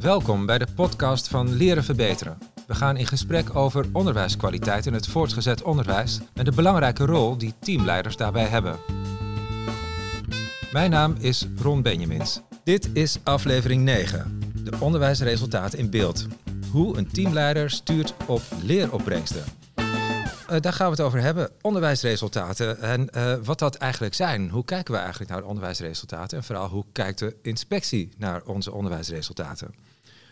[0.00, 2.38] Welkom bij de podcast van Leren Verbeteren.
[2.66, 7.54] We gaan in gesprek over onderwijskwaliteit in het voortgezet onderwijs en de belangrijke rol die
[7.60, 8.76] teamleiders daarbij hebben.
[10.72, 12.40] Mijn naam is Ron Benjamins.
[12.64, 16.26] Dit is aflevering 9, de onderwijsresultaten in beeld.
[16.70, 19.57] Hoe een teamleider stuurt op leeropbrengsten.
[20.50, 21.50] Uh, daar gaan we het over hebben.
[21.60, 24.50] Onderwijsresultaten en uh, wat dat eigenlijk zijn.
[24.50, 26.38] Hoe kijken we eigenlijk naar de onderwijsresultaten?
[26.38, 29.74] En vooral hoe kijkt de inspectie naar onze onderwijsresultaten?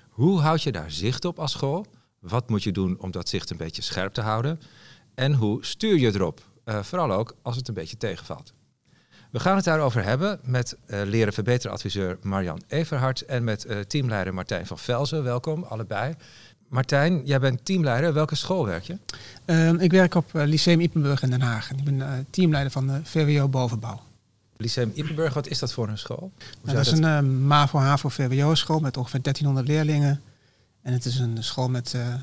[0.08, 1.86] Hoe houd je daar zicht op als school?
[2.20, 4.60] Wat moet je doen om dat zicht een beetje scherp te houden?
[5.14, 6.40] En hoe stuur je erop?
[6.64, 8.52] Uh, vooral ook als het een beetje tegenvalt.
[9.30, 14.66] We gaan het daarover hebben met leren verbeteren adviseur Marian Everhart en met teamleider Martijn
[14.66, 15.22] van Velzen.
[15.22, 16.14] Welkom allebei.
[16.68, 18.12] Martijn, jij bent teamleider.
[18.12, 18.98] Welke school werk je?
[19.46, 21.70] Uh, ik werk op Lyceum Ippenburg in Den Haag.
[21.70, 24.00] Ik ben teamleider van de VWO Bovenbouw.
[24.56, 26.32] Lyceum Ippenburg, wat is dat voor een school?
[26.62, 27.02] Nou, dat is dat...
[27.02, 30.20] een MAVO-HAVO-VWO-school met ongeveer 1300 leerlingen.
[30.82, 32.14] En het is een school met, uh,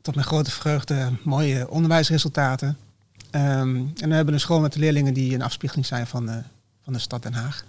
[0.00, 2.76] tot mijn grote vreugde, mooie onderwijsresultaten.
[3.30, 6.44] Um, en we hebben een school met de leerlingen die een afspiegeling zijn van,
[6.84, 7.64] van de stad Den Haag.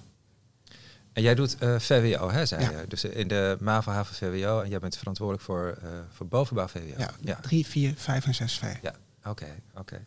[1.15, 2.69] En jij doet uh, VWO, hè, zei ja.
[2.69, 2.87] je?
[2.87, 4.61] Dus in de MAVO, HAVO, VWO.
[4.61, 5.77] En jij bent verantwoordelijk voor,
[6.09, 6.93] voor bovenbouw VWO.
[6.97, 8.63] Ja, ja, 3, 4, 5 en 6 V.
[8.63, 9.79] Ja, oké, okay, oké.
[9.79, 10.05] Okay.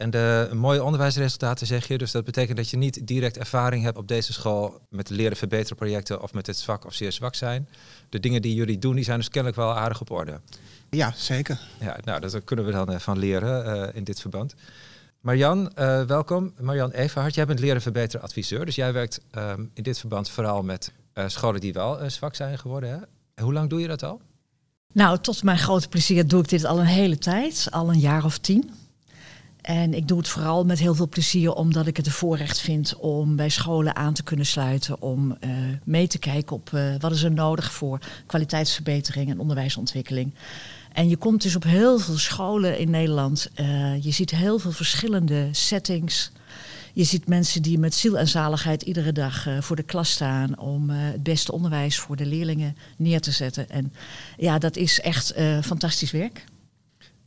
[0.00, 3.96] En de mooie onderwijsresultaten zeg je, dus dat betekent dat je niet direct ervaring hebt
[3.96, 7.34] op deze school met de leren verbeteren projecten of met het zwak of zeer zwak
[7.34, 7.68] zijn.
[8.08, 10.40] De dingen die jullie doen, die zijn dus kennelijk wel aardig op orde.
[10.90, 11.60] Ja, zeker.
[11.80, 14.54] Ja, nou, daar kunnen we dan van leren uh, in dit verband.
[15.20, 16.52] Marian, uh, welkom.
[16.60, 18.64] Marian Everhart, jij bent leren verbeteren adviseur.
[18.64, 22.58] Dus jij werkt um, in dit verband vooral met uh, scholen die wel zwak zijn
[22.58, 22.90] geworden.
[22.90, 23.42] Hè?
[23.44, 24.20] Hoe lang doe je dat al?
[24.92, 28.24] Nou, tot mijn grote plezier doe ik dit al een hele tijd, al een jaar
[28.24, 28.70] of tien.
[29.60, 32.96] En ik doe het vooral met heel veel plezier, omdat ik het een voorrecht vind
[32.96, 35.02] om bij scholen aan te kunnen sluiten.
[35.02, 35.38] Om
[35.84, 40.34] mee te kijken op wat is er nodig voor kwaliteitsverbetering en onderwijsontwikkeling.
[40.92, 43.50] En je komt dus op heel veel scholen in Nederland.
[43.60, 46.30] Uh, je ziet heel veel verschillende settings.
[46.92, 50.90] Je ziet mensen die met ziel en zaligheid iedere dag voor de klas staan om
[50.90, 53.70] het beste onderwijs voor de leerlingen neer te zetten.
[53.70, 53.92] En
[54.36, 56.44] ja, dat is echt fantastisch werk.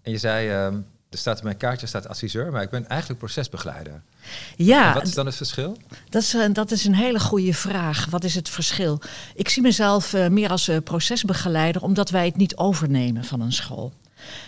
[0.02, 0.76] En je zei, ehm,
[1.10, 4.02] er staat op mijn kaartje staat adviseur, maar ik ben eigenlijk procesbegeleider.
[4.56, 4.88] Ja.
[4.88, 5.78] En wat is dan het verschil?
[6.10, 8.06] Dat is, dat is een hele goede vraag.
[8.10, 9.02] Wat is het verschil?
[9.36, 13.54] Ik zie mezelf uh, meer als uh, procesbegeleider, omdat wij het niet overnemen van een
[13.54, 13.94] school.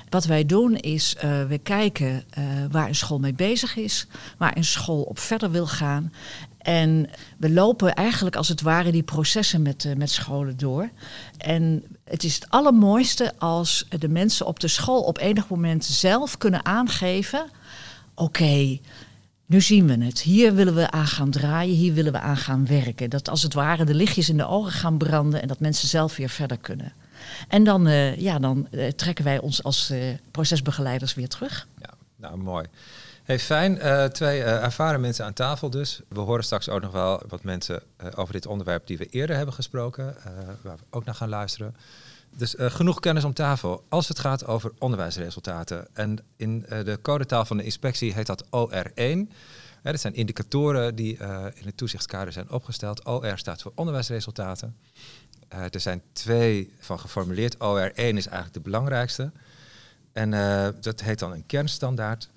[0.10, 2.24] Wat wij doen is, uh, we kijken
[2.72, 6.14] waar een school mee bezig is, waar een school op verder wil gaan.
[6.58, 10.90] En we lopen eigenlijk als het ware die processen met, met scholen door.
[11.38, 16.38] En het is het allermooiste als de mensen op de school op enig moment zelf
[16.38, 17.40] kunnen aangeven:
[18.16, 18.82] oké, okay,
[19.46, 20.22] nu zien we het.
[20.22, 23.10] Hier willen we aan gaan draaien, hier willen we aan gaan werken.
[23.10, 26.16] Dat als het ware de lichtjes in de ogen gaan branden en dat mensen zelf
[26.16, 26.94] weer verder kunnen.
[27.48, 31.68] En dan, uh, ja, dan uh, trekken wij ons als uh, procesbegeleiders weer terug.
[31.82, 32.66] Ja, nou mooi.
[33.24, 33.80] Hey, fijn.
[34.12, 36.02] Twee ervaren mensen aan tafel dus.
[36.08, 37.82] We horen straks ook nog wel wat mensen
[38.16, 40.16] over dit onderwerp die we eerder hebben gesproken,
[40.62, 41.76] waar we ook naar gaan luisteren.
[42.38, 45.88] Dus genoeg kennis om tafel als het gaat over onderwijsresultaten.
[45.94, 49.18] En in de codetaal van de inspectie heet dat OR1.
[49.82, 51.18] dat zijn indicatoren die
[51.54, 53.06] in het toezichtskader zijn opgesteld.
[53.06, 54.76] OR staat voor onderwijsresultaten.
[55.48, 57.56] er zijn twee van geformuleerd.
[57.56, 59.32] OR1 is eigenlijk de belangrijkste.
[60.14, 60.32] En
[60.82, 62.30] dat heet dan een kernstandaard.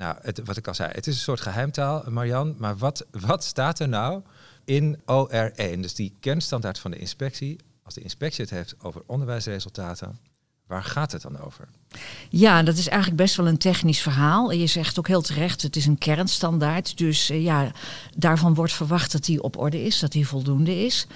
[0.00, 2.54] Nou, het, wat ik al zei, het is een soort geheimtaal, Marian.
[2.58, 4.22] Maar wat, wat staat er nou
[4.64, 5.80] in OR1?
[5.80, 7.58] Dus die kernstandaard van de inspectie.
[7.90, 10.18] Als de inspectie het heeft over onderwijsresultaten,
[10.66, 11.68] waar gaat het dan over?
[12.28, 14.52] Ja, dat is eigenlijk best wel een technisch verhaal.
[14.52, 16.98] Je zegt ook heel terecht, het is een kernstandaard.
[16.98, 17.72] Dus uh, ja,
[18.16, 21.06] daarvan wordt verwacht dat die op orde is, dat die voldoende is.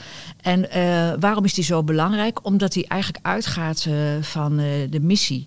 [0.41, 2.45] En uh, waarom is die zo belangrijk?
[2.45, 4.56] Omdat die eigenlijk uitgaat uh, van
[4.91, 5.47] de missie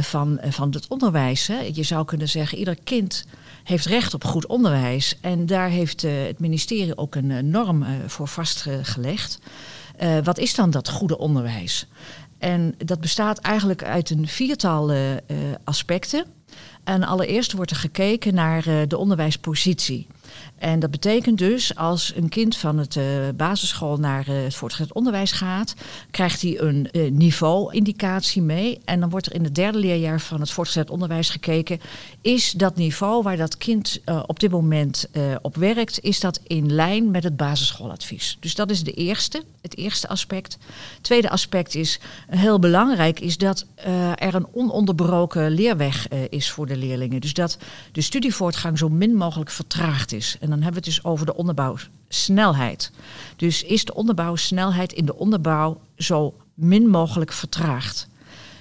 [0.00, 1.46] van, van het onderwijs.
[1.46, 1.60] Hè.
[1.72, 3.26] Je zou kunnen zeggen, ieder kind
[3.64, 5.16] heeft recht op goed onderwijs.
[5.20, 9.38] En daar heeft het ministerie ook een norm voor vastgelegd.
[10.22, 11.86] Wat is dan dat goede onderwijs?
[12.38, 14.98] En dat bestaat eigenlijk uit een viertal uh,
[15.64, 16.24] aspecten.
[16.84, 20.06] En allereerst wordt er gekeken naar de onderwijspositie.
[20.58, 24.92] En dat betekent dus als een kind van het uh, basisschool naar uh, het voortgezet
[24.92, 25.74] onderwijs gaat,
[26.10, 28.80] krijgt hij een uh, niveau-indicatie mee.
[28.84, 31.80] En dan wordt er in het derde leerjaar van het voortgezet onderwijs gekeken,
[32.20, 35.08] is dat niveau waar dat kind op dit moment
[35.42, 38.36] op werkt, is dat in lijn met het basisschooladvies.
[38.40, 40.58] Dus dat is de eerste, het eerste aspect.
[40.94, 43.66] Het tweede aspect is, heel belangrijk, is dat
[44.14, 47.20] er een ononderbroken leerweg is voor de leerlingen.
[47.20, 47.58] Dus dat
[47.92, 50.21] de studievoortgang zo min mogelijk vertraagd is.
[50.40, 52.90] En dan hebben we het dus over de onderbouwsnelheid.
[53.36, 58.08] Dus is de onderbouwsnelheid in de onderbouw zo min mogelijk vertraagd?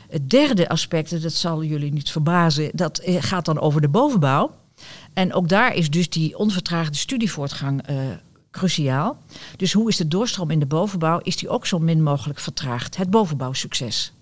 [0.09, 4.51] Het derde aspect, dat zal jullie niet verbazen, dat eh, gaat dan over de bovenbouw.
[5.13, 7.95] En ook daar is dus die onvertraagde studievoortgang uh,
[8.51, 9.17] cruciaal.
[9.55, 11.19] Dus hoe is de doorstroom in de bovenbouw?
[11.19, 12.97] Is die ook zo min mogelijk vertraagd?
[12.97, 14.13] Het bovenbouwsucces.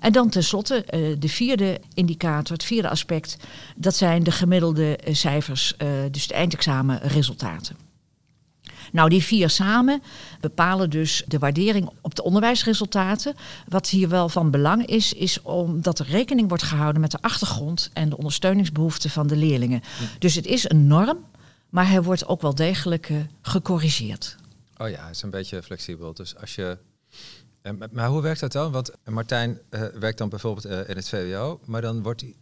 [0.00, 3.36] En dan tenslotte uh, de vierde indicator, het vierde aspect,
[3.76, 7.76] dat zijn de gemiddelde cijfers, uh, dus de eindexamenresultaten.
[8.92, 10.02] Nou, die vier samen
[10.40, 13.34] bepalen dus de waardering op de onderwijsresultaten.
[13.68, 17.90] Wat hier wel van belang is, is omdat er rekening wordt gehouden met de achtergrond
[17.92, 19.82] en de ondersteuningsbehoeften van de leerlingen.
[20.18, 21.18] Dus het is een norm,
[21.68, 24.36] maar hij wordt ook wel degelijk uh, gecorrigeerd.
[24.76, 26.14] Oh ja, het is een beetje flexibel.
[26.14, 26.78] Dus als je.
[27.90, 28.72] Maar hoe werkt dat dan?
[28.72, 32.36] Want Martijn uh, werkt dan bijvoorbeeld uh, in het VWO, maar dan wordt die,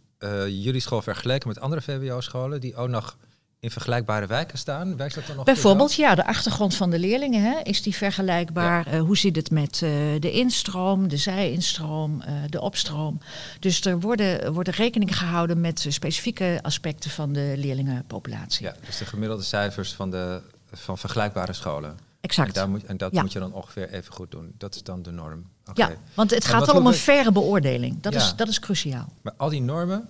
[0.61, 3.17] jullie school vergeleken met andere VWO-scholen die ook nog
[3.59, 4.97] in vergelijkbare wijken staan?
[4.97, 8.95] Werkt dat dan nog Bijvoorbeeld, ja, de achtergrond van de leerlingen, hè, is die vergelijkbaar?
[8.95, 8.99] Ja.
[8.99, 9.89] hoe zit het met uh,
[10.19, 13.21] de instroom, de zijinstroom, uh, de opstroom?
[13.59, 18.65] Dus er worden, worden rekening gehouden met specifieke aspecten van de leerlingenpopulatie.
[18.65, 20.41] Ja, dus de gemiddelde cijfers van, de,
[20.71, 22.08] van vergelijkbare scholen.
[22.21, 22.47] Exact.
[22.47, 23.21] En, daar moet, en dat ja.
[23.21, 24.53] moet je dan ongeveer even goed doen.
[24.57, 25.49] Dat is dan de norm.
[25.69, 25.89] Okay.
[25.89, 28.01] Ja, want het gaat wel om een verre beoordeling.
[28.01, 28.19] Dat, ja.
[28.19, 29.13] is, dat is cruciaal.
[29.21, 30.09] Maar al die normen,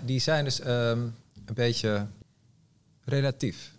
[0.00, 0.66] die zijn dus um,
[1.44, 2.06] een beetje
[3.04, 3.74] relatief.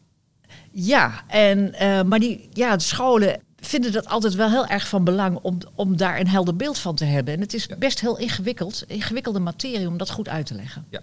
[0.72, 5.04] Ja, en, uh, maar die, ja, de scholen vinden dat altijd wel heel erg van
[5.04, 7.34] belang om, om daar een helder beeld van te hebben.
[7.34, 7.76] En het is ja.
[7.76, 10.86] best heel ingewikkeld, ingewikkelde materie om dat goed uit te leggen.
[10.90, 11.02] Ja.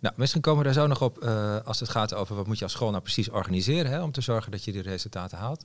[0.00, 2.58] Nou, misschien komen we daar zo nog op uh, als het gaat over wat moet
[2.58, 5.64] je als school nou precies organiseren hè, om te zorgen dat je die resultaten haalt.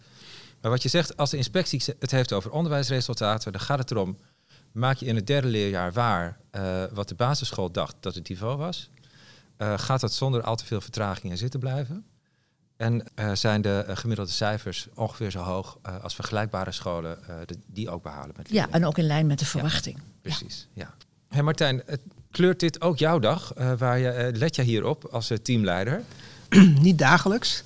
[0.62, 4.18] Maar wat je zegt, als de inspectie het heeft over onderwijsresultaten, dan gaat het erom,
[4.72, 8.58] maak je in het derde leerjaar waar uh, wat de basisschool dacht dat het niveau
[8.58, 8.90] was.
[9.58, 12.06] Uh, gaat dat zonder al te veel vertragingen zitten blijven?
[12.78, 17.90] En uh, zijn de uh, gemiddelde cijfers ongeveer zo hoog als vergelijkbare scholen de, die
[17.90, 18.34] ook behalen?
[18.38, 19.98] Met ja, en ook in lijn met de verwachting.
[19.98, 20.84] Ja, precies, ja.
[20.84, 20.94] ja.
[21.28, 21.84] Hey Martijn,
[22.32, 23.54] kleurt dit ook jouw dag?
[23.78, 26.02] waar je, let je hierop als teamleider?
[26.82, 27.64] niet dagelijks.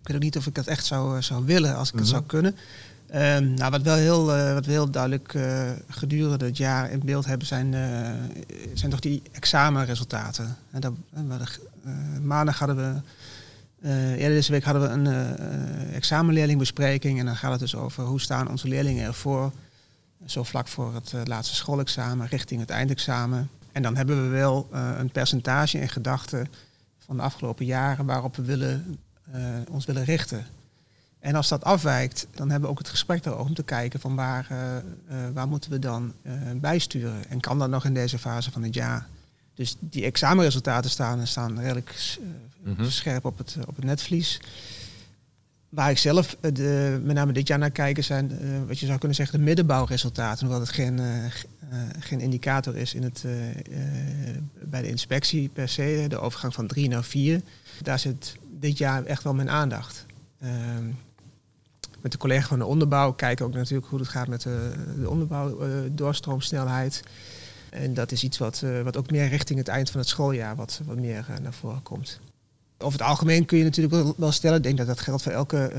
[0.00, 2.08] Ik weet ook niet of ik dat echt zou, zou willen als ik mm -hmm.
[2.08, 2.56] het zou kunnen.
[3.14, 7.00] Um, nou, wat, wel heel, uh, wat we heel duidelijk uh, gedurende het jaar in
[7.04, 8.10] beeld hebben, zijn, uh,
[8.74, 10.56] zijn toch die examenresultaten.
[10.70, 10.92] En dat,
[12.22, 13.00] maandag hadden we,
[14.16, 15.36] eerder deze week hadden we een
[15.92, 17.18] examenleerlingbespreking.
[17.18, 19.52] En dan gaat het dus over hoe staan onze leerlingen ervoor.
[20.26, 23.50] Zo vlak voor het laatste schoolexamen, richting het eindexamen.
[23.72, 26.48] En dan hebben we wel een percentage in gedachten
[26.98, 28.98] van de afgelopen jaren waarop we willen,
[29.70, 30.46] ons willen richten.
[31.22, 34.14] En als dat afwijkt, dan hebben we ook het gesprek erover om te kijken van
[34.14, 34.58] waar, uh,
[35.10, 37.28] uh, waar moeten we dan uh, bijsturen.
[37.28, 39.06] En kan dat nog in deze fase van het jaar?
[39.54, 42.18] Dus die examenresultaten staan, staan redelijk
[42.62, 42.90] mm -hmm.
[42.90, 44.40] scherp op het, op het netvlies.
[45.72, 48.30] Waar ik zelf de, met name dit jaar naar kijk, zijn
[48.66, 50.46] wat je zou kunnen zeggen de middenbouwresultaten.
[50.46, 51.00] Hoewel het geen,
[51.98, 53.24] geen indicator is in het,
[54.62, 57.40] bij de inspectie per se, de overgang van drie naar vier.
[57.82, 60.06] Daar zit dit jaar echt wel mijn aandacht.
[60.40, 60.86] Ehm,
[62.00, 65.10] met de collega van de onderbouw kijken ook natuurlijk hoe het gaat met de, de
[65.10, 65.58] onderbouw,
[65.92, 67.02] doorstroomsnelheid.
[67.70, 70.80] En dat is iets wat, wat ook meer richting het eind van het schooljaar wat,
[70.84, 72.20] wat meer naar voren komt.
[72.82, 75.72] Over het algemeen kun je natuurlijk wel, stellen, ik denk dat dat geldt voor elke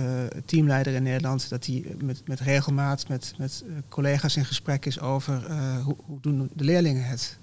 [0.45, 5.51] teamleider in Nederland, dat die met, met regelmaat met, met collega's in gesprek is over
[5.81, 7.37] hoe, hoe doen de leerlingen het.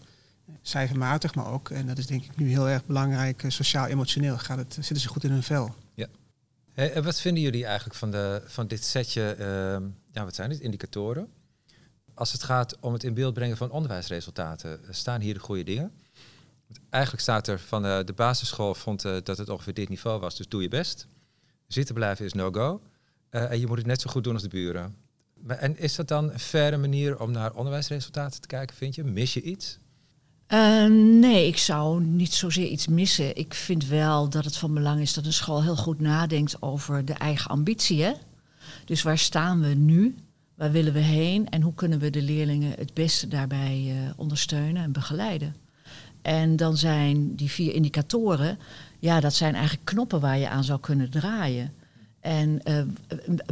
[0.62, 4.74] Cijfermatig, maar ook, en dat is denk ik nu heel erg belangrijk, sociaal-emotioneel gaat het,
[4.74, 5.74] zitten ze goed in hun vel.
[5.94, 6.06] Ja.
[6.74, 9.46] En wat vinden jullie eigenlijk van, de, van dit setje, uh,
[10.12, 11.28] ja, wat zijn dit, indicatoren?
[12.14, 15.92] Als het gaat om het in beeld brengen van onderwijsresultaten, staan hier de goede dingen?
[16.90, 20.36] Eigenlijk staat er van uh, de basisschool vond uh, dat het ongeveer dit niveau was,
[20.36, 21.06] dus doe je best.
[21.66, 22.80] Zitten blijven is no-go.
[23.30, 24.94] Uh, en je moet het net zo goed doen als de buren.
[25.42, 29.04] Maar, en is dat dan een faire manier om naar onderwijsresultaten te kijken, vind je?
[29.04, 29.78] Mis je iets?
[30.48, 30.86] Uh,
[31.20, 33.36] nee, ik zou niet zozeer iets missen.
[33.36, 37.04] Ik vind wel dat het van belang is dat een school heel goed nadenkt over
[37.04, 38.02] de eigen ambitie.
[38.02, 38.12] Hè?
[38.84, 40.14] Dus waar staan we nu?
[40.54, 41.48] Waar willen we heen?
[41.48, 45.56] En hoe kunnen we de leerlingen het beste daarbij ondersteunen en begeleiden?
[46.22, 48.58] En dan zijn die vier indicatoren,
[48.98, 51.72] ja, dat zijn eigenlijk knoppen waar je aan zou kunnen draaien.
[52.20, 52.82] En uh,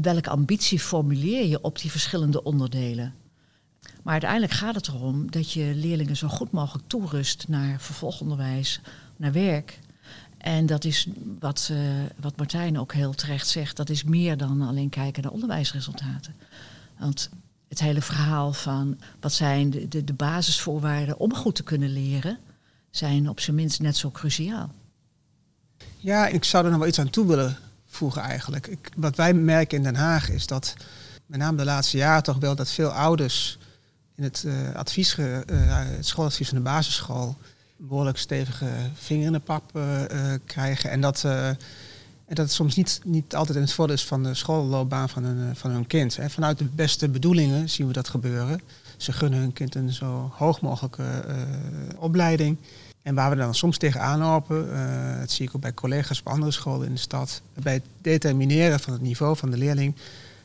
[0.02, 3.14] welke ambitie formuleer je op die verschillende onderdelen?
[4.02, 8.80] Maar uiteindelijk gaat het erom dat je leerlingen zo goed mogelijk toerust naar vervolgonderwijs,
[9.16, 9.78] naar werk.
[10.38, 11.08] En dat is
[11.38, 11.78] wat, uh,
[12.20, 16.34] wat Martijn ook heel terecht zegt, dat is meer dan alleen kijken naar onderwijsresultaten.
[16.98, 17.30] Want
[17.68, 22.38] het hele verhaal van wat zijn de, de basisvoorwaarden om goed te kunnen leren,
[22.98, 24.70] zijn op zijn minst net zo cruciaal.
[25.96, 28.66] Ja, ik zou er nog wel iets aan toe willen voegen eigenlijk.
[28.66, 30.74] Ik, wat wij merken in Den Haag is dat,
[31.26, 33.58] met name de laatste jaren toch wel, dat veel ouders
[34.14, 37.36] in het, uh, advies, uh, het schooladvies van de basisschool
[37.76, 40.02] behoorlijk stevige vinger in de pap uh,
[40.44, 40.90] krijgen.
[40.90, 41.56] En dat, en
[42.26, 45.56] dat het soms niet, niet altijd in het voordeel is van de schoolloopbaan van hun,
[45.56, 46.16] van hun kind.
[46.16, 46.30] Hè.
[46.30, 48.60] Vanuit de beste bedoelingen zien we dat gebeuren.
[48.96, 51.24] Ze gunnen hun kind een zo hoog mogelijke
[51.96, 52.58] opleiding.
[53.08, 56.26] En waar we dan soms tegenaan lopen, uh, dat zie ik ook bij collega's op
[56.26, 59.94] andere scholen in de stad, bij het determineren van het niveau van de leerling,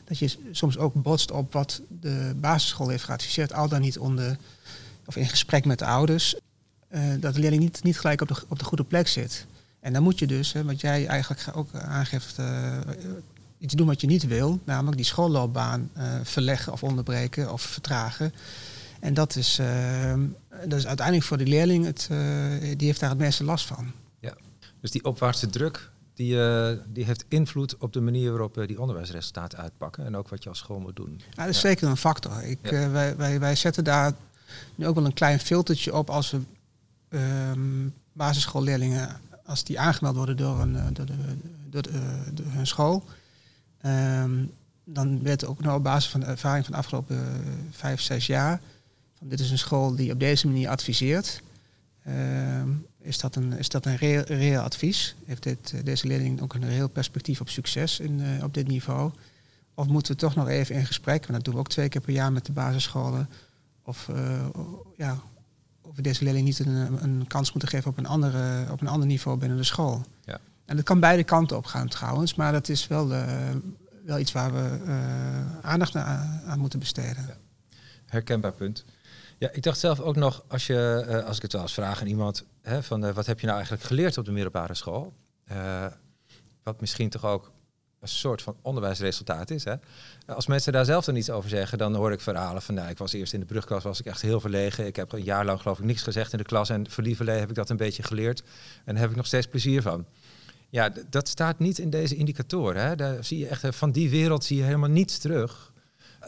[0.04, 4.36] dat je soms ook botst op wat de basisschool heeft geadviseerd, al dan niet onder,
[5.06, 6.34] of in gesprek met de ouders,
[6.90, 9.46] uh, dat de leerling niet, niet gelijk op de, op de goede plek zit.
[9.80, 12.78] En dan moet je dus, hè, wat jij eigenlijk ook aangeeft, uh,
[13.58, 15.90] iets doen wat je niet wil, namelijk die schoolloopbaan
[16.22, 18.32] verleggen of onderbreken of vertragen.
[19.00, 19.60] En dat is,
[20.68, 22.18] dat is uiteindelijk voor de leerling, het, uh,
[22.76, 23.92] die heeft daar het meeste last van.
[24.20, 24.34] Ja,
[24.80, 29.58] dus die opwaartse druk, die, uh, die heeft invloed op de manier waarop die onderwijsresultaten
[29.58, 30.04] uitpakken.
[30.04, 31.20] En ook wat je als school moet doen.
[31.30, 32.42] Ja, dat is zeker een factor.
[32.42, 32.90] Ik, ja.
[32.90, 34.12] wij, wij, wij zetten daar
[34.74, 36.40] nu ook wel een klein filtertje op als we
[37.08, 41.14] um, basisschoolleerlingen, als die aangemeld worden door, een, door, de,
[41.70, 41.90] door, de,
[42.32, 43.04] door hun school.
[43.86, 44.52] Um,
[44.84, 47.18] dan werd ook nou op basis van de ervaring van de afgelopen
[47.70, 48.60] vijf, zes jaar
[49.20, 51.42] dit is een school die op deze manier adviseert.
[52.08, 52.62] Uh,
[53.00, 55.16] is dat een, is dat een reëel, reëel advies?
[55.24, 58.66] Heeft dit, uh, deze leerling ook een reëel perspectief op succes in, uh, op dit
[58.66, 59.12] niveau?
[59.74, 61.20] Of moeten we toch nog even in gesprek?
[61.20, 63.28] Want dat doen we ook twee keer per jaar met de basisscholen.
[63.82, 64.46] Of, uh,
[64.96, 65.18] ja,
[65.80, 68.88] of we deze leerling niet een, een, kans moeten geven op een, andere, op een
[68.88, 70.04] ander niveau binnen de school.
[70.24, 70.40] Ja.
[70.64, 73.08] En dat kan beide kanten op gaan trouwens, maar dat is wel,
[74.04, 74.78] wel iets waar we
[75.62, 77.24] aandacht aan, aan moeten besteden.
[77.28, 77.36] Ja.
[78.06, 78.84] Herkenbaar punt.
[79.44, 82.00] Ja, ik dacht zelf ook nog, als, je, uh, als ik het wel eens vraag
[82.00, 85.12] aan iemand, hè, van uh, wat heb je nou eigenlijk geleerd op de middelbare school?
[85.52, 85.86] Uh,
[86.62, 87.52] wat misschien toch ook
[88.00, 89.64] een soort van onderwijsresultaat is.
[89.64, 89.74] Hè?
[90.26, 92.98] Als mensen daar zelf dan iets over zeggen, dan hoor ik verhalen van, nou, ik
[92.98, 94.86] was eerst in de brugklas, was ik echt heel verlegen.
[94.86, 97.38] Ik heb een jaar lang geloof ik niks gezegd in de klas en voor lieverlee
[97.38, 98.42] heb ik dat een beetje geleerd.
[98.84, 100.06] En daar heb ik nog steeds plezier van.
[100.68, 102.86] Ja, dat staat niet in deze indicatoren.
[102.86, 102.96] Hè?
[102.96, 105.72] Daar zie je echt, van die wereld zie je helemaal niets terug.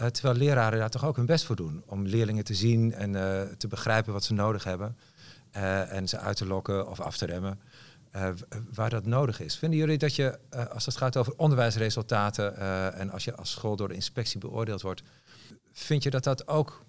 [0.00, 1.83] Uh, terwijl leraren daar toch ook hun best voor doen.
[1.87, 4.97] Om leerlingen te zien en uh, te begrijpen wat ze nodig hebben.
[5.57, 7.61] Uh, en ze uit te lokken of af te remmen.
[8.75, 9.57] waar dat nodig is.
[9.57, 10.38] Vinden jullie dat je,
[10.73, 12.57] als het gaat over onderwijsresultaten.
[12.95, 15.03] en als je als school door de inspectie beoordeeld wordt.
[15.73, 16.85] Vind je dat dat ook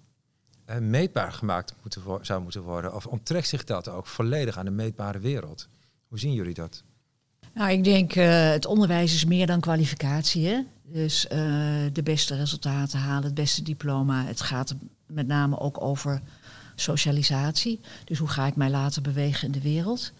[0.80, 1.74] meetbaar gemaakt
[2.20, 2.94] zou moeten worden?
[2.94, 5.68] Of onttrekt zich dat ook volledig aan de meetbare wereld?
[6.08, 6.82] Hoe zien jullie dat?
[7.54, 10.46] Nou, ik denk uh, het onderwijs is meer dan kwalificatie.
[10.46, 10.60] Hè?
[10.84, 11.30] Dus uh,
[11.92, 14.24] de beste resultaten halen, het beste diploma.
[14.24, 14.74] Het gaat
[15.06, 16.20] met name ook over
[16.74, 17.80] socialisatie.
[18.04, 20.12] Dus hoe ga ik mij laten bewegen in de wereld?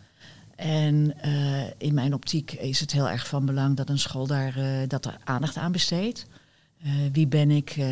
[0.56, 4.54] En uh, in mijn optiek is het heel erg van belang dat een school daar
[4.88, 6.26] dat er aandacht aan besteedt.
[6.86, 7.76] Uh, wie ben ik?
[7.76, 7.86] Uh,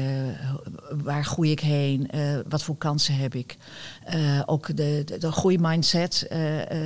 [0.90, 2.08] waar groei ik heen?
[2.14, 3.56] Uh, wat voor kansen heb ik?
[4.46, 6.26] ook de, de, de groeimindset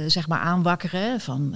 [0.06, 1.20] zeg maar aanwakkeren.
[1.20, 1.54] Van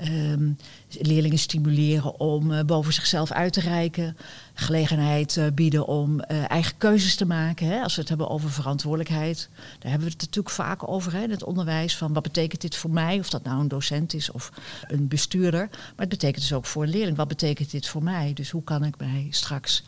[0.00, 0.56] um,
[0.88, 4.16] leerlingen stimuleren om boven zichzelf uit te reiken.
[4.60, 7.66] Gelegenheid bieden om eigen keuzes te maken.
[7.66, 9.48] Hè, als we het hebben over verantwoordelijkheid.
[9.52, 11.96] Daar hebben we het natuurlijk vaak over hè, in het onderwijs.
[11.96, 13.18] Van wat betekent dit voor mij?
[13.18, 14.52] Of dat nou een docent is of
[14.86, 15.68] een bestuurder.
[15.70, 17.16] Maar het betekent dus ook voor een leerling.
[17.16, 18.32] Wat betekent dit voor mij?
[18.32, 19.82] Dus hoe kan ik mij straks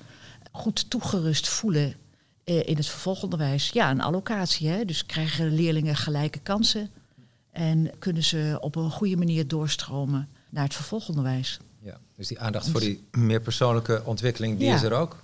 [0.53, 1.95] goed toegerust voelen
[2.45, 3.71] eh, in het vervolgonderwijs.
[3.71, 4.69] Ja, een allocatie.
[4.69, 4.85] Hè?
[4.85, 6.91] Dus krijgen leerlingen gelijke kansen
[7.51, 11.59] en kunnen ze op een goede manier doorstromen naar het vervolgonderwijs.
[11.83, 14.75] Ja, dus die aandacht voor die meer persoonlijke ontwikkeling, die ja.
[14.75, 15.17] is er ook.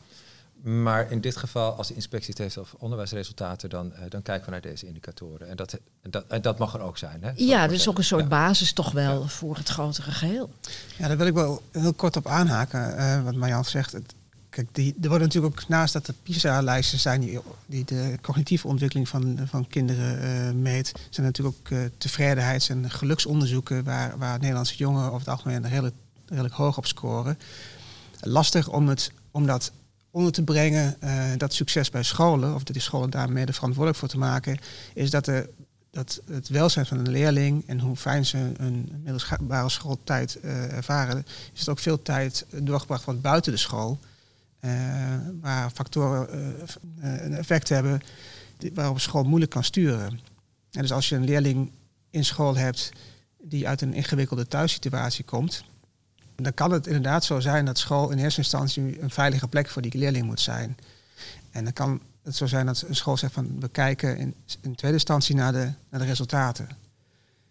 [0.63, 4.45] Maar in dit geval, als de inspectie het heeft over onderwijsresultaten, dan, uh, dan kijken
[4.45, 5.49] we naar deze indicatoren.
[5.49, 7.23] En dat, en dat, en dat mag er ook zijn.
[7.23, 7.31] Hè?
[7.35, 8.29] Ja, dat is ook een soort ja.
[8.29, 9.27] basis toch wel ja.
[9.27, 10.51] voor het grotere geheel.
[10.99, 13.93] Ja, daar wil ik wel heel kort op aanhaken, uh, wat Marjan zegt.
[13.93, 14.15] Het,
[14.49, 18.67] kijk, die, er worden natuurlijk ook naast dat de PISA-lijsten zijn die, die de cognitieve
[18.67, 24.77] ontwikkeling van, van kinderen uh, meet, zijn natuurlijk ook tevredenheids- en geluksonderzoeken waar, waar Nederlandse
[24.77, 25.95] jongeren over het algemeen redelijk,
[26.26, 27.38] redelijk hoog op scoren.
[28.21, 29.73] Lastig om, het, om dat
[30.11, 34.09] onder te brengen, uh, dat succes bij scholen, of die scholen daarmee de verantwoordelijk voor
[34.09, 34.59] te maken,
[34.95, 35.50] is dat, de,
[35.90, 41.26] dat het welzijn van een leerling en hoe fijn ze een middelbare schooltijd uh, ervaren,
[41.52, 43.99] is het ook veel tijd doorgebracht wordt buiten de school,
[44.61, 44.71] uh,
[45.40, 46.28] waar factoren
[47.00, 48.02] een effect hebben
[48.75, 50.21] waarop school moeilijk kan sturen.
[50.71, 51.71] En dus als je een leerling
[52.11, 52.90] in school hebt
[53.42, 55.64] die uit een ingewikkelde thuissituatie komt,
[56.37, 59.83] dan kan het inderdaad zo zijn dat school in eerste instantie een veilige plek voor
[59.83, 60.76] die leerling moet zijn.
[61.50, 64.97] En dan kan het zo zijn dat een school zegt van we kijken in, tweede
[64.97, 66.69] instantie naar de, naar de resultaten.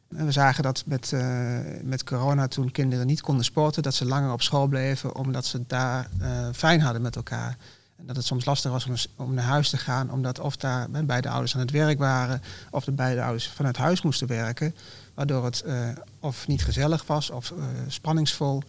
[0.07, 4.31] We zagen dat met, uh, met corona toen kinderen niet konden sporten, dat ze langer
[4.31, 7.57] op school bleven omdat ze daar uh, fijn hadden met elkaar.
[7.95, 10.89] En dat het soms lastig was om, om, naar huis te gaan, omdat of daar
[10.89, 14.75] beide ouders aan het werk waren, of de beide ouders vanuit huis moesten werken,
[15.15, 17.53] waardoor het uh, of niet gezellig was of
[17.87, 18.61] spanningsvol.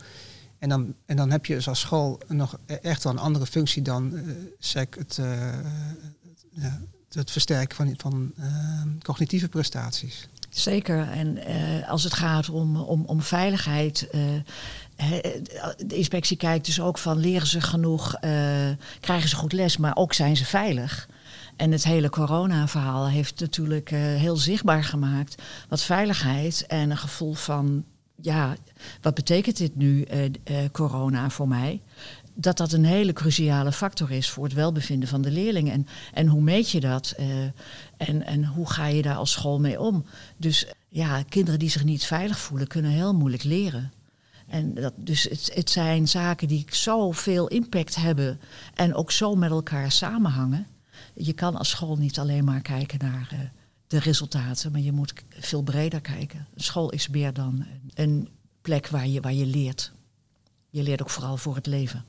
[0.59, 3.47] En dan, en dan heb je dus als school nog e-, echt wel een andere
[3.47, 4.21] functie dan
[4.59, 5.21] SEC, het,
[7.11, 8.33] het versterken van, van
[9.03, 10.29] cognitieve prestaties.
[10.51, 11.09] Zeker.
[11.11, 11.39] En
[11.87, 14.09] als het gaat om, om, om veiligheid.
[15.77, 18.15] De inspectie kijkt dus ook van leren ze genoeg,
[19.01, 21.09] krijgen ze goed les, maar ook zijn ze veilig.
[21.57, 27.85] En het hele corona-verhaal heeft natuurlijk heel zichtbaar gemaakt wat veiligheid en een gevoel van,
[28.21, 28.57] ja,
[29.01, 30.07] wat betekent dit nu,
[30.73, 31.81] corona voor mij?
[32.39, 35.73] dat dat een hele cruciale factor is voor het welbevinden van de leerlingen.
[35.73, 37.15] En, en hoe meet je dat?
[37.97, 40.05] En, en hoe ga je daar als school mee om?
[40.37, 43.93] Dus ja, kinderen die zich niet veilig voelen, kunnen heel moeilijk leren.
[44.47, 48.41] En dat, dus het, het zijn zaken die zoveel impact hebben
[48.75, 50.67] en ook zo met elkaar samenhangen.
[51.19, 53.41] Je kan als school niet alleen maar kijken naar uh,
[53.87, 56.47] de resultaten, maar je moet veel breder kijken.
[56.57, 58.29] School is meer dan een
[58.61, 59.93] plek waar je, waar je leert.
[60.71, 62.05] Je leert ook vooral voor het leven.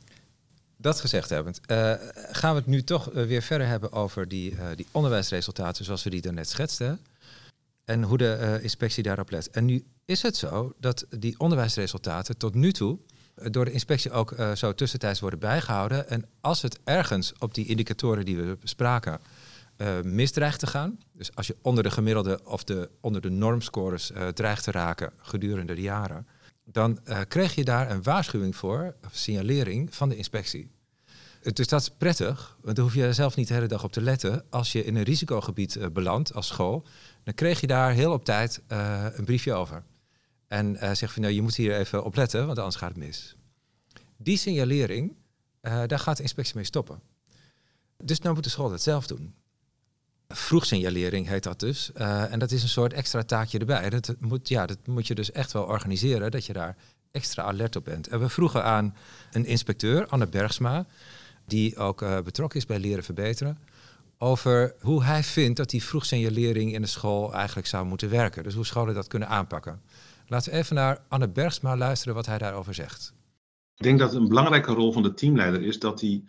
[0.77, 1.93] Dat gezegd hebbend, uh,
[2.31, 6.09] gaan we het nu toch uh, weer verder hebben over die, die onderwijsresultaten zoals we
[6.09, 6.99] die daarnet schetsten.
[7.85, 9.49] En hoe de inspectie daarop let.
[9.49, 12.99] En nu is het zo dat die onderwijsresultaten tot nu toe
[13.43, 16.09] door de inspectie ook zo tussentijds worden bijgehouden.
[16.09, 19.19] En als het ergens op die indicatoren die we bespraken
[20.03, 24.63] misdreigt te gaan, dus als je onder de gemiddelde of de, onder de normscores dreigt
[24.63, 26.27] te raken gedurende de jaren,
[26.71, 30.71] dan uh, kreeg je daar een waarschuwing voor, of signalering van de inspectie.
[31.53, 34.01] Dus dat is prettig, want dan hoef je zelf niet de hele dag op te
[34.01, 34.43] letten.
[34.49, 36.85] Als je in een risicogebied uh, belandt als school,
[37.23, 39.83] dan kreeg je daar heel op tijd uh, een briefje over.
[40.47, 42.97] En uh, zeg van nou, je moet hier even op letten, want anders gaat het
[42.97, 43.35] mis.
[44.17, 45.15] Die signalering,
[45.61, 47.01] daar gaat de inspectie mee stoppen.
[48.03, 49.33] Dus nou moet de school dat zelf doen.
[50.27, 51.91] Vroegsignalering heet dat dus.
[51.95, 53.89] Uh, en dat is een soort extra taakje erbij.
[53.89, 56.75] Dat moet, ja, dat moet je dus echt wel organiseren, dat je daar
[57.11, 58.07] extra alert op bent.
[58.07, 58.95] En we vroegen aan
[59.31, 60.85] een inspecteur, Anne Bergsma,
[61.45, 63.59] die ook betrokken is bij Leren Verbeteren,
[64.17, 68.43] over hoe hij vindt dat die vroegsignalering in de school eigenlijk zou moeten werken.
[68.43, 69.81] Dus hoe scholen dat kunnen aanpakken.
[70.29, 73.13] Laten we even naar Anne Bergsma luisteren wat hij daarover zegt.
[73.75, 76.23] Ik denk dat een belangrijke rol van de teamleider is dat hij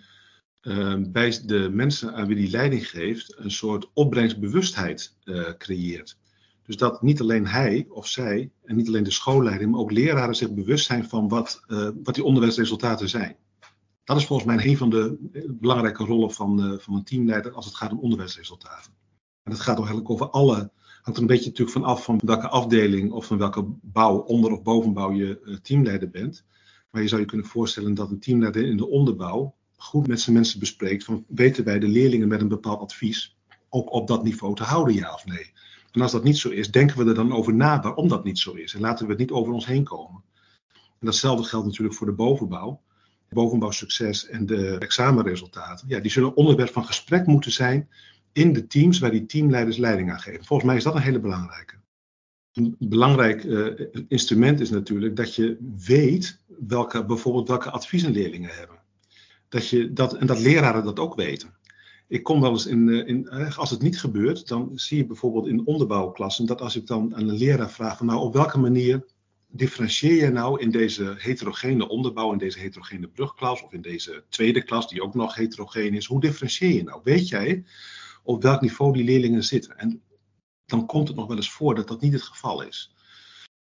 [0.62, 6.18] uh, bij de mensen aan wie die leiding geeft een soort opbrengstbewustheid uh, creëert.
[6.62, 10.34] Dus dat niet alleen hij of zij en niet alleen de schoolleiding, maar ook leraren
[10.34, 13.36] zich bewust zijn van wat, uh, wat die onderwijsresultaten zijn.
[14.04, 15.16] Dat is volgens mij een van de
[15.60, 18.92] belangrijke rollen van, van een teamleider als het gaat om onderwijsresultaten.
[19.42, 20.70] En dat gaat ook eigenlijk over alle,
[21.02, 24.62] hangt een beetje natuurlijk van af van welke afdeling of van welke bouw, onder- of
[24.62, 26.44] bovenbouw je teamleider bent.
[26.90, 30.36] Maar je zou je kunnen voorstellen dat een teamleider in de onderbouw goed met zijn
[30.36, 33.36] mensen bespreekt van weten wij de leerlingen met een bepaald advies
[33.68, 35.52] ook op dat niveau te houden, ja of nee.
[35.92, 38.38] En als dat niet zo is, denken we er dan over na waarom dat niet
[38.38, 38.74] zo is.
[38.74, 40.22] En laten we het niet over ons heen komen.
[40.74, 42.80] En datzelfde geldt natuurlijk voor de bovenbouw.
[43.30, 45.88] Bovenbouwsucces en de examenresultaten.
[45.88, 47.88] Ja, die zullen onderwerp van gesprek moeten zijn
[48.32, 50.44] in de teams waar die teamleiders leiding aan geven.
[50.44, 51.74] Volgens mij is dat een hele belangrijke.
[52.52, 58.78] Een belangrijk uh, instrument is natuurlijk dat je weet welke, bijvoorbeeld welke adviezen leerlingen hebben
[59.48, 61.56] dat je dat, en dat leraren dat ook weten.
[62.08, 65.06] Ik kom wel eens in, eh, in, eh, als het niet gebeurt, dan zie je
[65.06, 68.58] bijvoorbeeld in onderbouwklassen dat als ik dan aan een leraar vraag van nou op welke
[68.58, 69.04] manier
[69.50, 74.62] differentieer je nou in deze heterogene onderbouw, in deze heterogene brugklas of in deze tweede
[74.62, 77.00] klas die ook nog heterogeen is, hoe differentieer je nou?
[77.04, 77.64] Weet jij
[78.28, 79.78] op welk niveau die leerlingen zitten?
[79.78, 80.02] En
[80.64, 82.94] dan komt het nog wel eens voor dat dat niet het geval is.